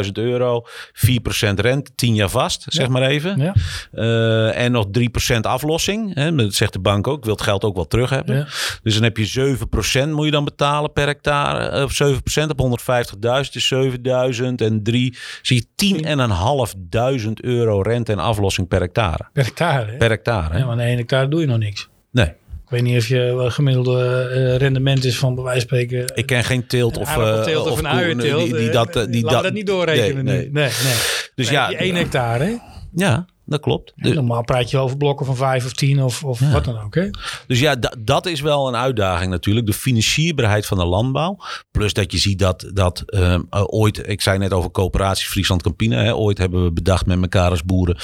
150.000 0.05 0.13
euro. 0.13 0.67
4% 0.67 1.55
rente, 1.55 1.91
10 1.95 2.15
jaar 2.15 2.31
vast, 2.31 2.65
zeg 2.69 2.89
maar 2.89 3.03
even. 3.03 3.39
Ja. 3.41 3.55
Uh, 3.95 4.65
en 4.65 4.73
nog 4.73 4.87
3% 5.37 5.41
aflossing. 5.41 6.15
Hè, 6.15 6.35
dat 6.35 6.55
zegt 6.55 6.73
de 6.73 6.79
bank 6.79 7.07
ook. 7.07 7.25
Wil 7.25 7.35
het 7.35 7.43
geld 7.43 7.65
ook 7.65 7.75
wel 7.75 7.87
terug 7.87 8.11
hebben. 8.11 8.37
Ja. 8.37 8.47
Dus 8.83 8.95
dan 8.95 9.03
heb 9.03 9.17
je 9.17 9.57
7% 10.07 10.09
moet 10.09 10.25
je 10.25 10.31
dan 10.31 10.45
betalen 10.45 10.93
per 10.93 11.09
hectare, 11.23 11.69
eh, 11.69 11.83
of 11.83 11.93
7% 11.93 12.51
op 12.51 12.59
150.000 12.59 13.55
is 13.55 13.67
7000 13.67 14.61
en 14.61 14.83
3 14.83 15.17
zie 15.43 15.57
je 15.57 15.67
10.500 15.75 17.41
euro 17.41 17.81
rente 17.81 18.13
en 18.13 18.19
aflossing 18.19 18.69
per 18.69 18.81
hectare. 18.81 19.29
Per 19.33 19.45
hectare? 19.45 19.97
Per 19.97 20.11
hectare. 20.11 20.59
Ja, 20.59 20.67
maar 20.67 20.79
een 20.79 20.97
hectare 20.97 21.29
doe 21.29 21.41
je 21.41 21.47
nog 21.47 21.59
niks. 21.59 21.89
Nee. 22.11 22.27
Ik 22.65 22.77
weet 22.77 22.83
niet 22.85 22.97
of 22.97 23.07
je 23.07 23.47
gemiddelde 23.49 24.31
uh, 24.35 24.57
rendement 24.57 25.05
is 25.05 25.19
van 25.19 25.35
bij 25.35 25.45
wijze 25.45 25.67
van 25.69 25.79
spreken. 25.79 26.13
Ik 26.15 26.27
ken 26.27 26.45
geen 26.45 26.67
teelt 26.67 26.97
of, 26.97 27.17
uh, 27.17 27.45
of, 27.47 27.71
of 27.71 27.83
een. 27.83 28.19
Die, 28.19 28.55
die, 28.55 28.71
dat, 28.71 28.93
die 29.11 29.23
dat, 29.23 29.43
dat 29.43 29.53
niet 29.53 29.67
doorrekenen 29.67 30.25
nee, 30.25 30.37
nee. 30.37 30.51
Nee, 30.51 30.71
nee. 30.85 30.95
Dus 31.35 31.51
ja, 31.51 31.69
die 31.69 31.77
1 31.77 31.95
hectare. 31.95 32.45
Hè? 32.45 32.57
Ja, 32.95 33.27
dat 33.51 33.61
klopt. 33.61 33.93
Dus, 33.97 34.15
normaal 34.15 34.45
praat 34.45 34.71
je 34.71 34.79
over 34.79 34.97
blokken 34.97 35.27
van 35.27 35.37
vijf 35.37 35.65
of 35.65 35.73
tien 35.73 36.03
of, 36.03 36.25
of 36.25 36.41
ja. 36.41 36.51
wat 36.51 36.65
dan 36.65 36.81
ook. 36.81 36.95
Hè? 36.95 37.11
Dus 37.47 37.61
ja, 37.61 37.77
dat 37.99 38.27
is 38.27 38.41
wel 38.41 38.69
een 38.69 38.77
uitdaging 38.77 39.31
natuurlijk. 39.31 39.67
De 39.67 39.73
financierbaarheid 39.73 40.67
van 40.67 40.79
de 40.79 40.85
landbouw. 40.85 41.39
Plus 41.71 41.93
dat 41.93 42.13
je 42.13 42.19
ziet 42.19 42.39
dat, 42.39 42.71
dat 42.75 43.03
um, 43.07 43.47
ooit, 43.51 44.09
ik 44.09 44.21
zei 44.21 44.39
net 44.39 44.53
over 44.53 44.71
coöperaties 44.71 45.27
Friesland 45.27 45.63
Campina. 45.63 46.03
Hè, 46.03 46.15
ooit 46.15 46.39
hebben 46.39 46.65
we 46.65 46.73
bedacht 46.73 47.07
met 47.07 47.21
elkaar 47.23 47.51
als 47.51 47.65
boeren. 47.65 47.97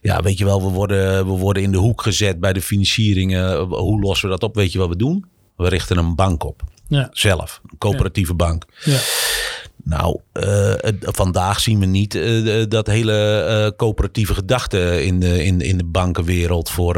Ja, 0.00 0.22
weet 0.22 0.38
je 0.38 0.44
wel, 0.44 0.62
we 0.62 0.68
worden, 0.68 1.26
we 1.26 1.32
worden 1.32 1.62
in 1.62 1.72
de 1.72 1.78
hoek 1.78 2.02
gezet 2.02 2.40
bij 2.40 2.52
de 2.52 2.62
financieringen. 2.62 3.58
Hoe 3.60 4.00
lossen 4.00 4.28
we 4.28 4.34
dat 4.34 4.48
op? 4.48 4.54
Weet 4.54 4.72
je 4.72 4.78
wat 4.78 4.88
we 4.88 4.96
doen? 4.96 5.24
We 5.56 5.68
richten 5.68 5.98
een 5.98 6.14
bank 6.14 6.44
op. 6.44 6.62
Ja. 6.88 7.08
Zelf, 7.12 7.60
een 7.66 7.78
coöperatieve 7.78 8.30
ja. 8.30 8.36
bank. 8.36 8.64
Ja. 8.84 8.98
Nou, 9.84 10.20
uh, 10.32 10.72
vandaag 10.98 11.60
zien 11.60 11.78
we 11.78 11.86
niet 11.86 12.14
uh, 12.14 12.64
dat 12.68 12.86
hele 12.86 13.46
uh, 13.48 13.76
coöperatieve 13.76 14.34
gedachte 14.34 15.04
in 15.04 15.20
de, 15.20 15.44
in, 15.44 15.60
in 15.60 15.78
de 15.78 15.84
bankenwereld 15.84 16.70
voor, 16.70 16.94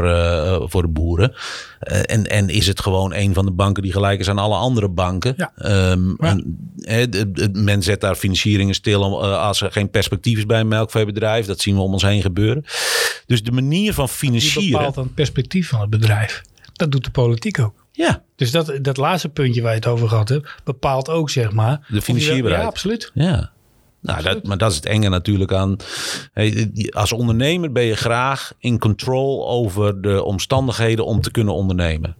voor 0.69 0.81
de 0.81 0.87
boeren. 0.87 1.35
en, 1.79 2.27
en 2.29 2.49
is 2.49 2.67
het 2.67 2.79
gewoon 2.79 3.13
een 3.13 3.33
van 3.33 3.45
de 3.45 3.51
banken 3.51 3.83
die 3.83 3.91
gelijk 3.91 4.19
is 4.19 4.29
aan 4.29 4.37
alle 4.37 4.55
andere 4.55 4.89
banken. 4.89 5.33
Ja. 5.37 5.51
Um, 5.91 6.15
ja. 6.19 6.39
en, 6.81 7.09
de, 7.09 7.31
de, 7.31 7.49
men 7.53 7.83
zet 7.83 8.01
daar 8.01 8.15
financieringen 8.15 8.75
stil 8.75 9.23
als 9.37 9.61
er 9.61 9.71
geen 9.71 9.89
perspectief 9.89 10.37
is 10.37 10.45
bij 10.45 10.59
een 10.59 10.67
melkveebedrijf. 10.67 11.45
Dat 11.45 11.59
zien 11.59 11.75
we 11.75 11.81
om 11.81 11.93
ons 11.93 12.03
heen 12.03 12.21
gebeuren. 12.21 12.65
Dus 13.25 13.43
de 13.43 13.51
manier 13.51 13.93
van 13.93 14.09
financieren. 14.09 14.61
Die 14.61 14.71
bepaalt 14.71 14.95
dan 14.95 15.03
het 15.03 15.15
perspectief 15.15 15.69
van 15.69 15.81
het 15.81 15.89
bedrijf. 15.89 16.41
Dat 16.73 16.91
doet 16.91 17.03
de 17.03 17.11
politiek 17.11 17.59
ook. 17.59 17.84
Ja. 17.95 18.23
Dus 18.35 18.51
dat, 18.51 18.73
dat 18.81 18.97
laatste 18.97 19.29
puntje 19.29 19.61
waar 19.61 19.71
je 19.71 19.77
het 19.77 19.87
over 19.87 20.07
gehad 20.07 20.29
hebt, 20.29 20.55
bepaalt 20.63 21.09
ook 21.09 21.29
zeg 21.29 21.51
maar. 21.51 21.87
De 21.87 22.01
financierbaarheid. 22.01 22.61
Ja, 22.61 22.67
absoluut. 22.67 23.11
Ja. 23.13 23.51
Nou, 24.01 24.23
dat, 24.23 24.43
maar 24.43 24.57
dat 24.57 24.69
is 24.69 24.75
het 24.75 24.85
enge 24.85 25.09
natuurlijk 25.09 25.53
aan. 25.53 25.75
Als 26.89 27.11
ondernemer 27.11 27.71
ben 27.71 27.83
je 27.83 27.95
graag 27.95 28.53
in 28.59 28.79
control 28.79 29.49
over 29.49 30.01
de 30.01 30.23
omstandigheden 30.23 31.05
om 31.05 31.21
te 31.21 31.31
kunnen 31.31 31.53
ondernemen. 31.53 32.15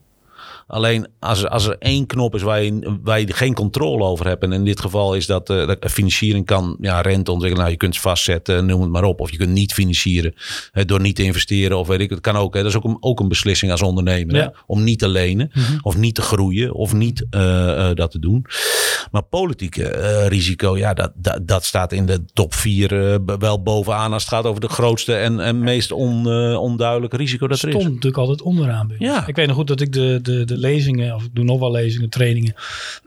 Alleen 0.67 1.07
als, 1.19 1.47
als 1.47 1.67
er 1.67 1.75
één 1.79 2.05
knop 2.05 2.35
is 2.35 2.41
waar 2.41 2.63
je, 2.63 2.97
waar 3.03 3.19
je 3.19 3.33
geen 3.33 3.53
controle 3.53 4.03
over 4.03 4.27
hebt. 4.27 4.43
En 4.43 4.51
in 4.51 4.65
dit 4.65 4.79
geval 4.79 5.15
is 5.15 5.25
dat, 5.25 5.49
uh, 5.49 5.67
dat 5.67 5.91
financiering 5.91 6.45
kan 6.45 6.77
ja, 6.79 7.01
rente 7.01 7.31
ontwikkelen. 7.31 7.63
Nou, 7.63 7.71
je 7.71 7.85
kunt 7.85 7.99
vastzetten, 7.99 8.65
noem 8.65 8.81
het 8.81 8.89
maar 8.89 9.03
op. 9.03 9.19
Of 9.19 9.31
je 9.31 9.37
kunt 9.37 9.49
niet 9.49 9.73
financieren 9.73 10.33
hè, 10.71 10.85
door 10.85 11.01
niet 11.01 11.15
te 11.15 11.23
investeren. 11.23 11.77
Of 11.77 11.87
weet 11.87 11.99
ik, 11.99 12.09
het 12.09 12.21
kan 12.21 12.35
ook. 12.35 12.53
Hè. 12.53 12.61
Dat 12.61 12.69
is 12.69 12.77
ook 12.77 12.83
een, 12.83 12.97
ook 12.99 13.19
een 13.19 13.27
beslissing 13.27 13.71
als 13.71 13.81
ondernemer. 13.81 14.35
Ja. 14.35 14.41
Hè, 14.41 14.49
om 14.65 14.83
niet 14.83 14.99
te 14.99 15.07
lenen. 15.07 15.51
Mhm. 15.53 15.77
Of 15.81 15.97
niet 15.97 16.15
te 16.15 16.21
groeien. 16.21 16.73
Of 16.73 16.93
niet 16.93 17.25
uh, 17.31 17.41
uh, 17.41 17.89
dat 17.93 18.11
te 18.11 18.19
doen. 18.19 18.45
Maar 19.11 19.23
politieke 19.23 20.27
risico, 20.27 20.77
ja, 20.77 20.93
dat, 20.93 21.11
dat, 21.15 21.47
dat 21.47 21.63
staat 21.65 21.91
in 21.91 22.05
de 22.05 22.25
top 22.33 22.53
vier 22.53 23.19
wel 23.39 23.61
bovenaan. 23.61 24.13
Als 24.13 24.23
het 24.23 24.33
gaat 24.33 24.45
over 24.45 24.61
de 24.61 24.69
grootste 24.69 25.15
en, 25.15 25.39
en 25.39 25.59
meest 25.59 25.91
on, 25.91 26.27
onduidelijke 26.57 27.17
risico 27.17 27.47
dat 27.47 27.57
Stond 27.57 27.73
er 27.73 27.79
is. 27.79 27.85
Stond 27.85 28.03
natuurlijk 28.03 28.29
altijd 28.29 28.47
onderaan. 28.47 28.91
Ja. 28.99 29.27
Ik 29.27 29.35
weet 29.35 29.47
nog 29.47 29.55
goed 29.55 29.67
dat 29.67 29.81
ik 29.81 29.93
de, 29.93 30.19
de, 30.21 30.45
de 30.45 30.54
lezingen, 30.57 31.15
of 31.15 31.23
ik 31.23 31.35
doe 31.35 31.43
nog 31.43 31.59
wel 31.59 31.71
lezingen, 31.71 32.09
trainingen. 32.09 32.53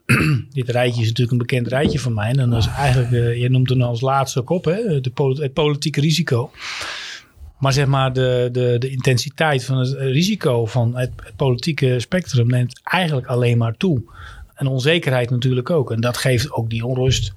Dit 0.51 0.69
rijtje 0.69 1.01
is 1.01 1.07
natuurlijk 1.07 1.33
een 1.33 1.47
bekend 1.47 1.67
rijtje 1.67 1.99
van 1.99 2.15
mij. 2.15 2.29
En 2.29 2.37
dan 2.37 2.57
is 2.57 2.67
eigenlijk, 2.67 3.11
uh, 3.11 3.41
je 3.41 3.49
noemt 3.49 3.69
het 3.69 3.83
als 3.83 4.01
laatste 4.01 4.41
ook 4.41 4.51
op, 4.51 4.65
hè, 4.65 5.01
de 5.01 5.11
polit 5.11 5.39
het 5.39 5.53
politieke 5.53 6.01
risico. 6.01 6.51
Maar 7.59 7.73
zeg 7.73 7.87
maar, 7.87 8.13
de, 8.13 8.49
de, 8.53 8.77
de 8.79 8.91
intensiteit 8.91 9.65
van 9.65 9.79
het 9.79 9.93
risico 9.93 10.67
van 10.67 10.97
het, 10.97 11.11
het 11.25 11.37
politieke 11.37 12.01
spectrum 12.01 12.47
neemt 12.47 12.81
eigenlijk 12.85 13.27
alleen 13.27 13.59
maar 13.59 13.77
toe. 13.77 14.03
En 14.55 14.67
onzekerheid 14.67 15.31
natuurlijk 15.31 15.71
ook. 15.71 15.91
En 15.91 16.01
dat 16.01 16.17
geeft 16.17 16.53
ook 16.53 16.71
die 16.71 16.87
onrust 16.87 17.35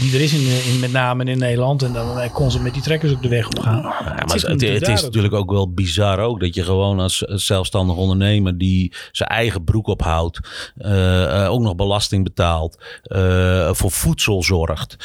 die 0.00 0.14
er 0.14 0.20
is 0.20 0.32
in, 0.32 0.72
in 0.72 0.80
met 0.80 0.92
name 0.92 1.24
in 1.24 1.38
Nederland. 1.38 1.82
En 1.82 1.92
dan 1.92 2.30
kon 2.32 2.50
ze 2.50 2.60
met 2.60 2.72
die 2.72 2.82
trekkers 2.82 3.12
ook 3.12 3.22
de 3.22 3.28
weg 3.28 3.46
op 3.46 3.58
gaan. 3.58 3.82
Ja, 3.82 4.24
maar 4.26 4.36
het, 4.36 4.60
het, 4.60 4.88
is 4.88 5.02
natuurlijk 5.02 5.34
ook 5.34 5.50
wel 5.50 5.72
bizar 5.72 6.18
ook 6.18 6.40
dat 6.40 6.54
je 6.54 6.62
gewoon 6.62 7.00
als 7.00 7.18
zelfstandig 7.18 7.96
ondernemer 7.96 8.58
die 8.58 8.92
zijn 9.12 9.28
eigen 9.28 9.64
broek 9.64 9.86
ophoudt, 9.86 10.40
uh, 10.78 11.46
ook 11.50 11.60
nog 11.60 11.74
belasting 11.74 12.24
betaalt, 12.24 12.78
uh, 13.04 13.72
voor 13.72 13.90
voedsel 13.90 14.42
zorgt, 14.42 14.96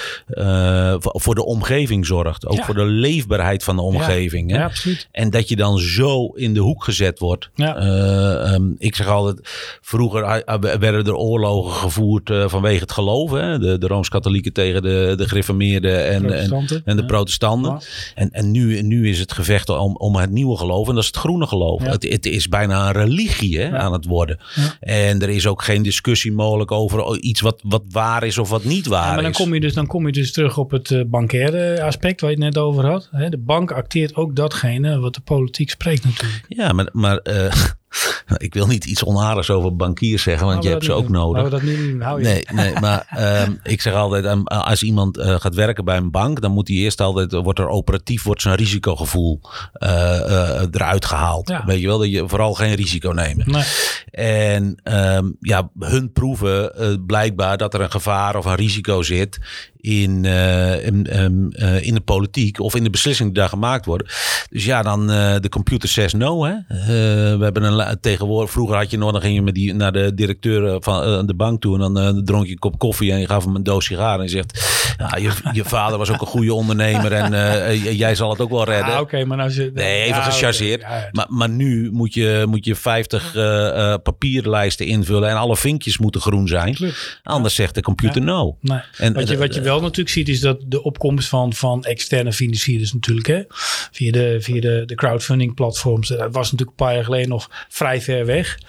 voor, 1.00 1.22
voor, 1.22 1.36
de 1.36 1.46
omgeving 1.46 2.06
zorgt, 2.06 2.48
ook 2.48 2.64
voor 2.64 2.76
de 2.76 2.86
leefbaarheid 2.86 3.64
van 3.64 3.76
de 3.76 3.82
omgeving. 3.82 4.52
Ja, 4.52 4.72
hè? 4.84 4.92
En 5.12 5.30
dat 5.30 5.50
je 5.50 5.56
dan 5.56 5.80
zo 5.80 6.26
in 6.26 6.54
de 6.54 6.60
hoek 6.60 6.84
gezet 6.84 7.20
wordt. 7.20 7.50
Um, 7.56 8.76
ik 8.78 8.96
zeg 8.96 9.08
altijd, 9.08 9.40
vroeger 9.82 10.44
werden 10.60 11.06
er 11.06 11.16
oorlogen 11.16 11.72
gevoerd 11.72 12.32
vanwege 12.46 12.82
het 12.82 12.92
geloof. 12.92 13.32
Hè? 13.32 13.60
De, 13.60 13.78
de 13.78 13.88
Rooms-Katholieken 13.88 14.54
tegen 14.54 14.77
de, 14.82 15.14
de 15.18 15.28
gereformeerden 15.28 16.08
en, 16.08 16.34
en, 16.34 16.82
en, 16.86 16.96
de 16.96 17.06
protestanten. 17.06 17.80
En, 18.16 18.32
en 18.32 18.52
nu, 18.52 18.82
nu 18.82 19.10
is 19.10 19.20
het 19.20 19.32
gevecht 19.32 19.70
om, 19.70 19.96
om 19.96 20.16
het 20.16 20.32
nieuwe 20.32 20.58
geloof 20.58 20.88
en 20.88 20.94
dat 20.94 21.04
is 21.04 21.10
het 21.10 21.18
groene 21.18 21.48
geloof. 21.48 21.84
Het, 21.84 22.04
het, 22.04 22.26
is 22.26 22.50
bijna 22.50 22.88
een 22.88 22.94
religie 22.94 23.60
hè, 23.60 23.78
aan 23.78 23.94
het 23.94 24.06
worden. 24.06 24.40
En 24.80 25.22
er 25.22 25.30
is 25.30 25.48
ook 25.48 25.64
geen 25.64 25.82
discussie 25.82 26.32
mogelijk 26.32 26.72
over 26.72 27.20
iets 27.20 27.42
wat, 27.42 27.62
wat 27.64 27.84
waar 27.90 28.24
is 28.24 28.38
of 28.38 28.50
wat 28.50 28.64
niet 28.64 28.88
waar 28.88 29.14
maar 29.14 29.22
dan 29.22 29.32
is. 29.32 29.38
Kom 29.38 29.54
je 29.54 29.60
dus, 29.60 29.74
dan 29.74 29.88
kom 29.88 30.06
je 30.06 30.12
dus 30.12 30.32
terug 30.32 30.58
op 30.58 30.72
het 30.72 30.90
uh, 30.90 31.02
bankaire 31.08 31.84
aspect 31.84 32.22
waar 32.22 32.30
je 32.30 32.36
het 32.36 32.46
net 32.46 32.64
over 32.64 32.86
had. 32.86 33.10
De 33.30 33.38
bank 33.38 33.72
acteert 33.72 34.16
ook 34.16 34.36
datgene 34.36 35.00
wat 35.00 35.14
de 35.14 35.22
politiek 35.22 35.70
spreekt 35.70 36.04
natuurlijk. 36.04 36.46
Ja, 36.48 36.74
maar, 36.74 36.90
maar 36.92 37.20
uh, 37.24 37.54
ik 38.38 38.54
wil 38.54 38.68
niet 38.68 38.86
iets 38.86 39.04
onaardigs 39.04 39.50
over 39.50 39.76
bankiers 39.76 40.24
zeggen, 40.24 40.48
want 40.48 40.64
je 40.64 40.70
hebt 40.70 40.84
ze 40.84 40.94
ook 40.94 41.10
nodig. 41.10 41.44
we 41.44 41.50
dat 41.50 41.62
nu 41.62 42.04
hou 42.04 42.20
je. 42.20 42.26
Nee, 42.26 42.46
nee 42.54 42.80
maar 42.80 43.08
um, 43.46 43.60
ik 43.74 43.82
zeg 43.82 43.94
altijd, 43.94 44.26
um, 44.26 44.48
als 44.48 44.84
iemand 44.84 45.18
uh, 45.18 45.36
gaat 45.40 45.56
werken 45.56 45.86
bij 45.86 45.98
een 45.98 46.12
bank, 46.12 46.42
dan 46.42 46.52
moet 46.52 46.68
hij 46.68 46.78
eerst 46.78 47.02
altijd, 47.02 47.32
wordt 47.32 47.60
er 47.60 47.70
operatief, 47.70 48.24
wordt 48.24 48.42
zijn 48.42 48.56
risicogevoel 48.56 49.40
uh, 49.74 49.90
uh, 49.90 50.62
eruit 50.72 51.06
gehaald. 51.06 51.50
Ja. 51.50 51.64
Weet 51.66 51.80
je 51.80 51.88
wel, 51.88 51.98
dat 51.98 52.12
je 52.12 52.28
vooral 52.28 52.54
geen 52.54 52.76
risico 52.76 53.12
nemen. 53.12 53.52
Nee. 53.52 53.64
En 54.12 54.80
um, 54.84 55.38
ja, 55.40 55.70
hun 55.80 56.12
proeven 56.12 57.04
blijkbaar 57.06 57.58
dat 57.58 57.74
er 57.74 57.82
een 57.82 57.92
gevaar 57.92 58.36
of 58.36 58.46
een 58.46 58.56
risico 58.56 59.02
zit 59.02 59.40
in, 59.88 60.24
uh, 60.24 60.86
in, 60.86 61.20
um, 61.20 61.50
uh, 61.52 61.86
in, 61.86 61.94
de 61.94 62.02
politiek 62.02 62.60
of 62.60 62.76
in 62.76 62.84
de 62.84 62.90
beslissingen 62.90 63.34
die 63.34 63.42
daar 63.42 63.50
gemaakt 63.50 63.86
worden. 63.86 64.08
Dus 64.50 64.66
ja, 64.66 64.82
dan 64.82 65.12
uh, 65.12 65.36
de 65.40 65.50
computer 65.50 65.90
says 65.90 66.14
no. 66.14 66.46
Hè? 66.46 66.54
we 67.38 67.44
hebben 67.44 67.64
een 67.64 67.98
tegenwoordig, 68.02 68.52
vroeger 68.52 68.76
had 68.76 68.92
je 68.92 68.98
nog, 68.98 69.12
dan 69.12 69.22
ging 69.22 69.36
je 69.36 69.42
met 69.42 69.56
die, 69.56 69.74
naar 69.74 69.92
de 69.92 70.14
directeur 70.14 70.78
van 70.82 71.26
de 71.26 71.34
bank 71.34 71.62
toe 71.62 71.84
en 71.84 71.94
dan 71.94 72.24
dronk 72.24 72.46
je 72.46 72.52
een 72.52 72.60
kop 72.60 72.80
koffie 72.80 73.12
en 73.12 73.20
je 73.20 73.28
gaf 73.28 73.46
hem 73.46 73.56
een 73.56 73.64
doos 73.64 73.86
sigaren 73.86 74.20
en 74.20 74.24
je 74.24 74.30
zegt, 74.30 74.76
ja, 74.98 75.18
je, 75.18 75.32
je 75.52 75.64
vader 75.64 75.98
was 75.98 76.12
ook 76.12 76.22
een 76.22 76.28
goede 76.28 76.54
ondernemer 76.54 77.12
en 77.12 77.78
jij 77.80 78.16
zal 78.16 78.30
het 78.30 78.42
ook 78.42 78.50
wel 78.50 78.64
redden. 78.64 78.94
Ah, 78.94 79.02
Oké, 79.02 79.26
maar 79.26 79.38
nou 79.38 79.54
je, 79.54 79.72
Nee, 79.74 80.02
even 80.02 80.16
ja, 80.16 80.22
gechargeerd. 80.22 80.82
Okay, 80.82 81.00
ja, 81.00 81.10
maar, 81.12 81.26
maar 81.30 81.50
nu 81.50 81.92
moet 81.92 82.14
je, 82.14 82.46
moet 82.50 82.66
je 82.66 82.76
50 82.76 83.32
papierlijsten 84.04 84.86
invullen 84.86 85.30
en 85.30 85.36
alle 85.36 85.58
vinkjes 85.58 85.98
moeten 85.98 86.22
groen 86.22 86.48
zijn. 86.48 86.78
Anders 87.24 87.56
zegt 87.56 87.76
de 87.76 87.82
computer 87.82 88.22
no. 88.22 88.58
Nee. 88.62 88.80
En, 88.98 89.14
wat, 89.14 89.28
je, 89.28 89.38
wat 89.38 89.54
je 89.54 89.62
wel 89.62 89.77
natuurlijk 89.82 90.10
ziet, 90.10 90.30
is 90.30 90.40
dat 90.40 90.62
de 90.66 90.84
opkomst 90.84 91.30
van, 91.30 91.54
van 91.54 91.84
externe 91.84 92.34
financiers 92.34 92.94
natuurlijk, 92.94 93.28
hè, 93.28 93.42
via 93.92 94.12
de, 94.12 94.38
via 94.42 94.62
de, 94.62 94.84
de 94.86 94.96
crowdfunding 94.96 95.54
platforms, 95.54 96.08
dat 96.08 96.34
was 96.34 96.52
natuurlijk 96.52 96.70
een 96.70 96.86
paar 96.86 96.94
jaar 96.94 97.04
geleden 97.04 97.30
nog 97.30 97.50
vrij 97.70 98.02
ver 98.02 98.26
weg. 98.26 98.60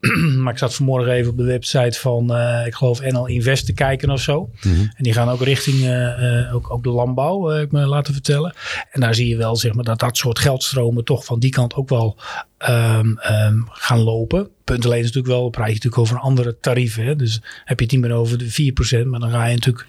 maar 0.42 0.52
ik 0.52 0.58
zat 0.58 0.74
vanmorgen 0.74 1.12
even 1.12 1.30
op 1.30 1.36
de 1.36 1.44
website 1.44 1.98
van, 2.00 2.36
uh, 2.36 2.66
ik 2.66 2.74
geloof, 2.74 3.00
NL 3.00 3.26
Invest 3.26 3.66
te 3.66 3.72
kijken 3.72 4.10
of 4.10 4.20
zo. 4.20 4.40
Mm 4.40 4.74
-hmm. 4.74 4.90
En 4.96 5.02
die 5.04 5.12
gaan 5.12 5.28
ook 5.28 5.42
richting 5.42 5.76
uh, 5.76 6.22
uh, 6.22 6.54
ook, 6.54 6.70
ook 6.70 6.82
de 6.82 6.90
landbouw, 6.90 7.44
heb 7.46 7.64
ik 7.64 7.72
me 7.72 7.86
laten 7.86 8.12
vertellen. 8.12 8.54
En 8.90 9.00
daar 9.00 9.14
zie 9.14 9.28
je 9.28 9.36
wel, 9.36 9.56
zeg 9.56 9.74
maar, 9.74 9.84
dat 9.84 9.98
dat 9.98 10.16
soort 10.16 10.38
geldstromen 10.38 11.04
toch 11.04 11.24
van 11.24 11.38
die 11.38 11.50
kant 11.50 11.74
ook 11.74 11.88
wel 11.88 12.18
um, 12.68 13.18
um, 13.30 13.68
gaan 13.70 13.98
lopen. 13.98 14.50
Punt 14.64 14.84
alleen 14.84 14.98
is 14.98 15.04
natuurlijk 15.04 15.34
wel, 15.34 15.48
praat 15.48 15.66
je 15.66 15.72
natuurlijk 15.72 16.02
over 16.02 16.16
een 16.16 16.22
andere 16.22 16.56
tarieven. 16.60 17.04
Hè? 17.04 17.16
Dus 17.16 17.40
heb 17.64 17.78
je 17.78 17.84
het 17.84 17.94
niet 17.94 18.02
meer 18.02 18.12
over 18.12 18.38
de 18.38 18.72
4%, 19.04 19.06
maar 19.06 19.20
dan 19.20 19.30
ga 19.30 19.46
je 19.46 19.54
natuurlijk... 19.54 19.86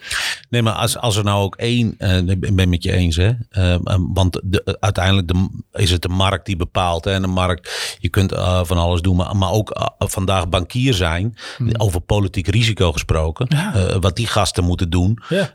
Nee, 0.49 0.61
maar 0.61 0.73
als, 0.73 0.97
als 0.97 1.15
er 1.15 1.23
nou 1.23 1.43
ook 1.43 1.55
één, 1.55 1.95
uh, 1.99 2.17
ik 2.17 2.55
ben 2.55 2.69
met 2.69 2.83
je 2.83 2.91
eens, 2.91 3.15
hè? 3.15 3.31
Uh, 3.51 3.75
want 4.13 4.41
de, 4.43 4.77
uiteindelijk 4.79 5.27
de, 5.27 5.47
is 5.73 5.91
het 5.91 6.01
de 6.01 6.07
markt 6.07 6.45
die 6.45 6.55
bepaalt. 6.55 7.05
Hè? 7.05 7.11
En 7.11 7.21
de 7.21 7.27
markt, 7.27 7.95
je 7.99 8.09
kunt 8.09 8.33
uh, 8.33 8.63
van 8.63 8.77
alles 8.77 9.01
doen, 9.01 9.15
maar, 9.15 9.35
maar 9.35 9.51
ook 9.51 9.93
vandaag 9.97 10.49
bankier 10.49 10.93
zijn, 10.93 11.37
hmm. 11.57 11.69
over 11.77 12.01
politiek 12.01 12.47
risico 12.47 12.91
gesproken. 12.91 13.47
Ja. 13.49 13.99
wat 13.99 14.15
die 14.15 14.27
gasten 14.27 14.63
moeten 14.63 14.89
doen. 14.89 15.19
Ja. 15.29 15.53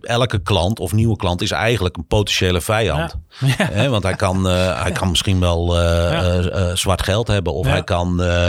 elke 0.00 0.42
klant 0.42 0.80
of 0.80 0.92
nieuwe 0.92 1.16
klant 1.16 1.42
is 1.42 1.50
eigenlijk 1.50 1.96
een 1.96 2.06
potentiële 2.06 2.60
vijand. 2.60 3.14
Ja. 3.38 3.54
Hè? 3.78 3.88
Want 3.88 4.02
hij 4.02 4.14
kan, 4.14 4.44
hij 4.44 4.92
kan 4.92 5.08
misschien 5.08 5.40
wel 5.40 5.76
uh, 6.36 6.74
zwart 6.74 7.02
geld 7.02 7.28
hebben. 7.28 7.52
Of 7.52 7.66
Ja. 7.66 7.72
hij 7.72 7.84
kan, 7.84 8.20
uh, 8.22 8.46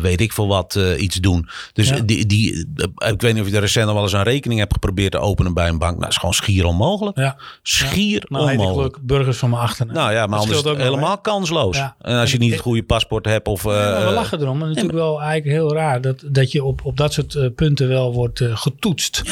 weet 0.00 0.20
ik 0.20 0.32
veel 0.32 0.46
wat, 0.48 0.78
iets 0.98 1.16
doen. 1.16 1.48
Dus 1.72 1.88
Ja. 1.88 2.00
die, 2.00 2.26
die, 2.26 2.68
ik 2.96 3.20
weet 3.20 3.34
niet 3.34 3.42
of 3.42 3.48
je 3.48 3.54
er 3.54 3.60
recent 3.60 3.84
nog 3.86 3.94
wel 3.94 4.02
eens 4.02 4.12
een 4.12 4.22
rekening 4.22 4.60
hebt 4.60 4.72
geprobeerd 4.72 5.12
te 5.12 5.18
openen 5.18 5.54
bij 5.54 5.68
een 5.68 5.78
bank. 5.78 5.90
Nou, 5.90 6.00
dat 6.02 6.10
is 6.10 6.16
gewoon 6.16 6.34
schier 6.34 6.64
onmogelijk. 6.64 7.16
Ja. 7.18 7.36
Schier 7.62 8.24
Nou, 8.28 8.50
onmogelijk. 8.50 8.94
geluk 8.94 9.06
burgers 9.06 9.36
van 9.38 9.50
mijn 9.50 9.62
achternaam. 9.62 9.94
Nou 9.96 10.12
ja, 10.12 10.26
maar 10.26 10.38
Dat 10.38 10.48
anders 10.48 10.64
ook 10.66 10.76
helemaal 10.76 11.18
kansloos. 11.18 11.78
En 12.00 12.18
als 12.18 12.32
je 12.32 12.38
niet 12.38 12.52
het 12.52 12.60
goede 12.60 12.82
paspoort 12.82 13.24
hebt 13.24 13.46
of... 13.48 13.62
We 13.62 13.72
eh, 13.72 14.12
lachen 14.12 14.40
erom. 14.40 14.58
Maar 14.58 14.68
natuurlijk 14.68 14.94
wel 14.94 15.20
eigenlijk 15.22 15.56
heel 15.56 15.74
raar 15.74 16.00
dat, 16.00 16.22
dat 16.26 16.52
je 16.52 16.64
op, 16.64 16.80
op 16.84 16.96
dat 16.96 17.12
soort 17.12 17.34
eh, 17.34 17.46
punten 17.54 17.88
wel 17.88 18.12
wordt 18.12 18.40
eh, 18.40 18.56
getoetst. 18.56 19.22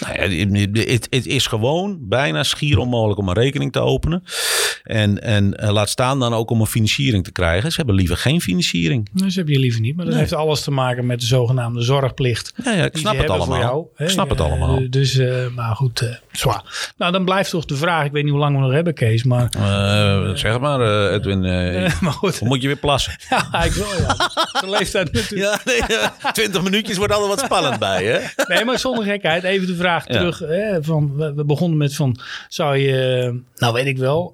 Nou 0.00 0.30
ja, 0.30 0.80
het, 0.80 1.06
het 1.10 1.26
is 1.26 1.46
gewoon 1.46 1.98
bijna 2.00 2.42
schier 2.42 2.78
onmogelijk 2.78 3.18
om 3.18 3.28
een 3.28 3.34
rekening 3.34 3.72
te 3.72 3.80
openen. 3.80 4.24
En, 4.82 5.22
en 5.22 5.54
eh, 5.54 5.70
laat 5.70 5.88
staan 5.88 6.18
dan 6.20 6.34
ook 6.34 6.50
om 6.50 6.60
een 6.60 6.66
financiering 6.74 7.24
te 7.24 7.32
krijgen. 7.32 7.70
Ze 7.70 7.76
hebben 7.76 7.94
liever 7.94 8.16
geen 8.16 8.40
financiering. 8.40 9.08
Dus 9.12 9.36
heb 9.36 9.48
je 9.48 9.58
liever 9.58 9.80
niet. 9.80 9.96
Maar 9.96 10.04
dat 10.04 10.14
Nee. 10.14 10.22
heeft 10.22 10.34
alles 10.34 10.60
te 10.62 10.70
maken 10.70 11.06
met 11.06 11.20
de 11.20 11.26
zogenaamde 11.26 11.82
zorgplicht. 11.82 12.52
Ja, 12.64 12.72
ja 12.72 12.84
ik 12.84 12.96
snap 12.96 13.14
ze 13.14 13.20
het 13.20 13.28
hebben 13.28 13.46
allemaal. 13.46 13.58
jou, 13.58 13.86
ik 13.96 14.08
snap 14.08 14.28
het 14.28 14.40
allemaal. 14.40 14.90
Dus, 14.90 15.16
eh, 15.18 15.46
maar 15.54 15.74
goed, 15.76 16.00
eh 16.00 16.08
zwaar. 16.32 16.92
Nou, 16.96 17.12
dan 17.12 17.24
blijft 17.24 17.50
toch 17.50 17.64
de 17.64 17.76
vraag. 17.76 18.04
Ik 18.06 18.12
weet 18.12 18.22
niet 18.22 18.32
hoe 18.32 18.40
lang 18.40 18.54
we 18.56 18.62
nog 18.62 18.72
hebben, 18.72 18.94
Kees. 18.94 19.24
Maar, 19.24 19.48
Eh, 19.58 20.34
zeg 20.34 20.60
maar, 20.60 21.10
Edwin. 21.12 21.40
maar 22.04 22.12
goed. 22.12 22.30
Of 22.32 22.40
moet 22.48 22.60
je 22.62 22.66
weer 22.66 22.76
plassen? 22.76 23.12
Ja, 23.30 23.64
ik 23.64 23.72
wil 23.72 23.86
ja. 23.98 24.16
Leeftijd 24.78 25.12
natuurlijk. 25.12 25.62
Ja, 25.88 25.88
nee, 25.88 26.32
20 26.32 26.62
minuutjes 26.62 26.96
wordt 26.96 27.12
altijd 27.12 27.30
wat 27.30 27.44
spannend 27.44 27.78
bij, 27.78 28.04
hè? 28.04 28.18
Nee, 28.54 28.64
maar 28.64 28.78
zonder 28.78 29.04
gekheid. 29.04 29.42
Even 29.44 29.66
de 29.66 29.74
vraag 29.76 30.06
terug. 30.06 30.38
Hè, 30.38 30.82
van, 30.82 31.16
we, 31.16 31.32
we 31.34 31.44
begonnen 31.44 31.78
met 31.78 31.94
van, 31.94 32.18
zou 32.48 32.76
je, 32.76 33.40
nou 33.56 33.72
weet 33.72 33.86
ik 33.86 33.98
wel, 33.98 34.32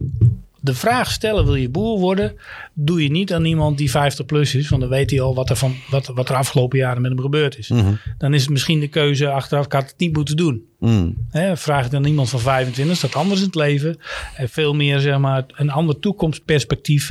de 0.61 0.75
vraag 0.75 1.11
stellen, 1.11 1.45
wil 1.45 1.55
je 1.55 1.69
boer 1.69 1.99
worden? 1.99 2.37
Doe 2.75 3.03
je 3.03 3.11
niet 3.11 3.33
aan 3.33 3.45
iemand 3.45 3.79
die 3.79 3.91
50 3.91 4.27
plus 4.27 4.55
is, 4.55 4.69
want 4.69 4.83
dan 4.83 4.91
weet 4.91 5.11
hij 5.11 5.21
al 5.21 5.35
wat 5.35 5.51
er, 5.51 5.57
van, 5.57 5.75
wat, 5.91 6.07
wat 6.07 6.29
er 6.29 6.35
afgelopen 6.35 6.79
jaren 6.79 7.03
met 7.03 7.11
hem 7.11 7.21
gebeurd 7.21 7.59
is. 7.59 7.69
Mhm. 7.69 7.93
Dan 8.19 8.35
is 8.35 8.41
het 8.43 8.51
misschien 8.51 8.81
de 8.81 8.89
keuze 8.89 9.31
achteraf, 9.31 9.65
ik 9.65 9.73
had 9.73 9.83
het 9.83 9.99
niet 9.99 10.13
moeten 10.17 10.37
doen. 10.37 10.69
Mm. 10.79 11.15
Hè, 11.31 11.57
vraag 11.57 11.85
het 11.85 11.95
aan 11.95 12.05
iemand 12.05 12.29
van 12.29 12.41
25, 12.41 12.97
staat 12.97 13.15
anders 13.15 13.41
in 13.41 13.47
het 13.47 13.55
leven. 13.55 13.99
En 14.37 14.49
veel 14.49 14.75
meer, 14.75 15.01
zeg 15.01 15.19
maar, 15.19 15.45
een 15.49 15.71
ander 15.71 15.99
toekomstperspectief. 15.99 17.11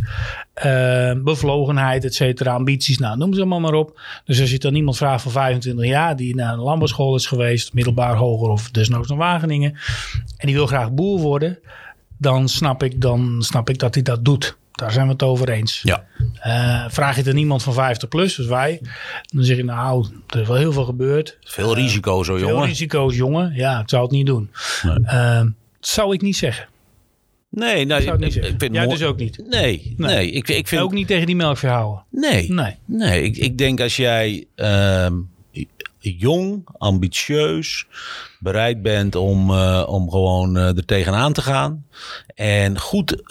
eh, 0.54 1.14
bevlogenheid, 1.24 2.06
et 2.06 2.14
cetera, 2.14 2.54
ambities. 2.54 2.98
Nou, 2.98 3.18
noem 3.18 3.34
ze 3.34 3.40
allemaal 3.40 3.60
maar 3.60 3.74
op. 3.74 4.02
Dus 4.26 4.40
als 4.40 4.50
je 4.50 4.56
het 4.56 4.66
aan 4.66 4.76
iemand 4.76 4.98
vraagt 4.98 5.22
van 5.22 5.32
25 5.32 5.86
jaar, 5.86 6.16
die 6.16 6.36
naar 6.36 6.54
een 6.54 6.60
landbouwschool 6.60 7.16
is 7.16 7.26
geweest, 7.26 7.74
middelbaar, 7.74 8.16
hoger 8.16 8.50
of 8.50 8.72
desnoods 8.72 9.10
naar 9.10 9.18
Wageningen. 9.18 9.78
En 10.38 10.48
die 10.48 10.56
wil 10.56 10.68
graag 10.68 10.92
boer 10.92 11.20
worden. 11.20 11.60
Dan 12.22 12.50
snap 12.50 12.84
ik, 12.84 13.02
dan 13.02 13.36
snap 13.40 13.70
ik 13.70 13.80
dat 13.80 13.94
hij 13.94 14.04
dat 14.04 14.26
doet. 14.26 14.58
Daar 14.72 14.92
zijn 14.92 15.06
we 15.06 15.12
het 15.12 15.24
over 15.24 15.50
eens. 15.50 15.82
Ja. 15.84 16.06
Eh, 16.34 16.86
vraag 16.90 17.16
je 17.16 17.22
het 17.22 17.30
aan 17.30 17.38
iemand 17.38 17.64
van 17.64 17.74
50 17.74 18.10
plus, 18.10 18.36
dus 18.36 18.46
wij. 18.46 18.82
Dan 19.34 19.44
zeg 19.44 19.58
je, 19.58 19.64
nou, 19.64 20.08
er 20.28 20.40
is 20.40 20.48
wel 20.48 20.58
heel 20.58 20.72
veel 20.72 20.86
gebeurd. 20.86 21.38
Veel 21.42 21.76
risico 21.76 22.24
zo, 22.24 22.38
Veel 22.38 22.48
jongen. 22.48 22.68
risico's, 22.68 23.16
jongen. 23.16 23.54
Ja, 23.56 23.80
ik 23.80 23.90
zou 23.90 24.04
het 24.04 24.12
niet 24.12 24.26
doen. 24.26 24.50
Nee. 24.84 25.02
Dat 25.80 25.90
zou 25.90 26.14
ik 26.14 26.22
niet 26.22 26.38
zeggen. 26.38 26.68
Nee, 27.50 27.86
nou, 27.86 28.26
Ik 28.26 28.56
vind 28.58 28.74
Jij 28.74 28.88
dus 28.88 29.04
ook 29.04 29.18
niet. 29.18 29.44
Nee, 29.50 29.94
nee. 29.98 30.32
Ik, 30.32 30.48
ik 30.48 30.68
vind... 30.68 30.82
Ook 30.82 30.92
niet 30.92 31.08
tegen 31.08 31.26
die 31.26 31.36
melkverhouden. 31.36 32.04
Nee. 32.10 32.52
Nee. 32.52 32.76
Nee, 32.86 33.24
ik, 33.24 33.38
ik 33.38 33.58
denk 33.58 33.82
als 33.82 33.96
jij 33.96 34.46
ehm, 34.56 35.14
jong, 36.00 36.68
ambitieus, 36.78 37.88
bereid 38.40 38.82
bent 38.82 39.16
om, 39.16 39.50
eh, 39.50 39.84
om 39.88 40.10
gewoon 40.10 40.58
eh, 40.58 40.68
er 40.78 40.86
tegenaan 40.86 41.34
te 41.34 41.42
gaan. 41.42 41.86
En 42.36 42.80
goed, 42.80 43.22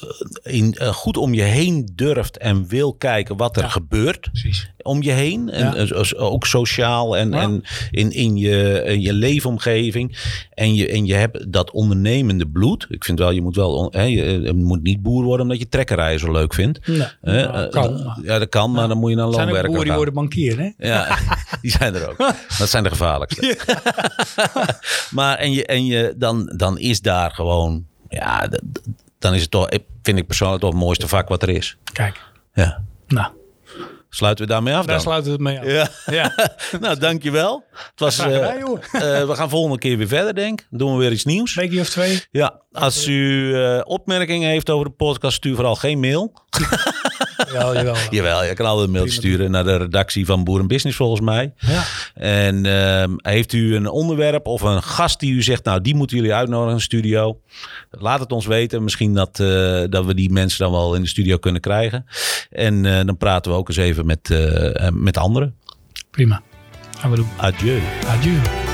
eh, 0.42 0.54
in, 0.54 0.76
goed 0.92 1.16
om 1.16 1.34
je 1.34 1.42
heen 1.42 1.88
durft 1.94 2.36
en 2.38 2.66
wil 2.68 2.94
kijken 2.94 3.36
wat 3.36 3.56
er 3.56 3.62
Ja. 3.62 3.68
gebeurt 3.68 4.20
Precies. 4.20 4.70
om 4.82 5.02
je 5.02 5.10
heen. 5.10 5.50
En 5.50 5.86
Ja. 5.86 6.02
ook 6.16 6.46
sociaal 6.46 7.16
en, 7.16 7.30
Ja. 7.30 7.40
en 7.40 7.62
in, 7.90 8.10
in, 8.10 8.36
je, 8.36 8.82
in 8.86 9.00
je 9.00 9.12
leefomgeving. 9.12 10.18
En 10.54 10.74
je, 10.74 10.88
en 10.88 11.06
je 11.06 11.14
hebt 11.14 11.52
dat 11.52 11.70
ondernemende 11.70 12.46
bloed. 12.48 12.86
Ik 12.88 13.04
vind 13.04 13.18
wel, 13.18 13.30
je 13.30 13.42
moet 13.42 13.56
wel, 13.56 13.88
hè, 13.92 14.02
je, 14.02 14.40
je 14.40 14.52
moet 14.52 14.82
niet 14.82 15.02
boer 15.02 15.24
worden 15.24 15.46
omdat 15.46 15.58
je 15.60 15.68
trekkerrijden 15.68 16.20
zo 16.20 16.32
leuk 16.32 16.54
vindt. 16.54 16.86
Nee, 16.86 17.42
eh, 17.42 17.70
kan. 17.70 18.12
Ja, 18.22 18.38
dat 18.38 18.48
kan, 18.48 18.72
maar 18.72 18.88
dan 18.88 18.98
moet 18.98 19.10
je 19.10 19.16
naar 19.16 19.26
Er 19.26 19.32
zijn 19.32 19.48
boeren 19.48 19.84
die 19.84 19.92
worden 19.92 20.14
bankier, 20.14 20.58
hè? 20.58 20.88
Ja, 20.88 21.18
die 21.62 21.70
zijn 21.70 21.94
er 21.94 22.08
ook. 22.10 22.16
Dat 22.58 22.68
zijn 22.68 22.82
de 22.82 22.88
gevaarlijkste. 22.88 23.56
Maar 25.10 25.38
en, 25.38 25.52
je, 25.52 25.66
en 25.66 25.86
je, 25.86 26.14
dan, 26.16 26.52
dan 26.56 26.78
is 26.78 27.00
daar 27.00 27.30
gewoon, 27.30 27.86
ja, 28.08 28.48
dan 29.18 29.34
is 29.34 29.40
het 29.42 29.50
toch, 29.50 29.68
vind 30.02 30.18
ik 30.18 30.26
persoonlijk 30.26 30.60
toch 30.60 30.70
het 30.72 30.80
mooiste 30.80 31.08
vak 31.08 31.28
wat 31.28 31.42
er 31.42 31.48
is. 31.48 31.76
Kijk, 31.92 32.20
Ja. 32.54 32.82
nou, 33.06 33.26
Sluiten 34.10 34.46
we 34.46 34.50
daarmee 34.52 34.74
af 34.74 34.84
daar 34.84 34.94
dan? 34.94 35.00
sluit 35.00 35.26
het 35.26 35.40
mee 35.40 35.58
af. 35.58 35.66
Ja. 35.66 35.88
Ja. 36.06 36.34
nou, 36.80 36.98
dankjewel. 36.98 37.64
Het 37.70 38.00
was, 38.00 38.18
eh, 38.22 38.28
we 39.00 39.30
gaan 39.34 39.48
volgende 39.48 39.78
keer 39.78 39.96
weer 39.96 40.08
verder, 40.08 40.34
denk 40.34 40.60
ik. 40.60 40.66
Doen 40.70 40.92
we 40.92 40.98
weer 40.98 41.12
iets 41.12 41.24
nieuws. 41.24 41.54
Weekje 41.54 41.80
of 41.80 41.88
twee. 41.88 42.22
Ja, 42.30 42.60
als 42.72 43.06
u 43.06 43.54
eh, 43.54 43.80
opmerkingen 43.84 44.48
heeft 44.50 44.70
over 44.70 44.86
de 44.86 44.92
podcast, 44.92 45.36
stuur 45.36 45.54
vooral 45.54 45.74
geen 45.76 46.00
mail. 46.00 46.32
Jawel, 47.46 47.74
jawel. 47.74 47.96
Jawel, 48.10 48.44
je 48.44 48.54
kan 48.54 48.66
altijd 48.66 48.86
een 48.86 48.92
mailtje 48.92 49.14
sturen 49.14 49.50
naar 49.50 49.64
de 49.64 49.76
redactie 49.76 50.26
van 50.26 50.44
Boeren 50.44 50.66
Business 50.66 50.96
volgens 50.96 51.20
mij. 51.20 51.52
Ja. 51.58 51.84
En 52.14 52.66
ehm, 52.66 53.12
heeft 53.16 53.52
u 53.52 53.74
een 53.74 53.88
onderwerp 53.88 54.46
of 54.46 54.62
een 54.62 54.82
gast 54.82 55.20
die 55.20 55.32
u 55.32 55.42
zegt, 55.42 55.64
nou 55.64 55.80
die 55.80 55.94
moeten 55.94 56.16
jullie 56.16 56.34
uitnodigen 56.34 56.70
in 56.70 56.76
de 56.76 56.82
studio. 56.82 57.40
Laat 57.90 58.20
het 58.20 58.32
ons 58.32 58.46
weten. 58.46 58.82
Misschien 58.82 59.14
dat, 59.14 59.40
eh, 59.40 59.82
dat 59.88 60.04
we 60.04 60.14
die 60.14 60.32
mensen 60.32 60.58
dan 60.58 60.72
wel 60.72 60.94
in 60.94 61.02
de 61.02 61.08
studio 61.08 61.36
kunnen 61.36 61.60
krijgen. 61.60 62.06
En 62.50 62.86
eh, 62.86 63.06
dan 63.06 63.16
praten 63.16 63.52
we 63.52 63.58
ook 63.58 63.68
eens 63.68 63.76
even 63.76 64.06
met, 64.06 64.30
eh, 64.30 64.88
met 64.92 65.16
anderen. 65.16 65.54
Prima. 66.10 66.42
Gaan 66.98 67.10
we 67.10 67.16
doen. 67.16 67.28
Adieu. 67.36 67.80
Adieu. 68.06 68.67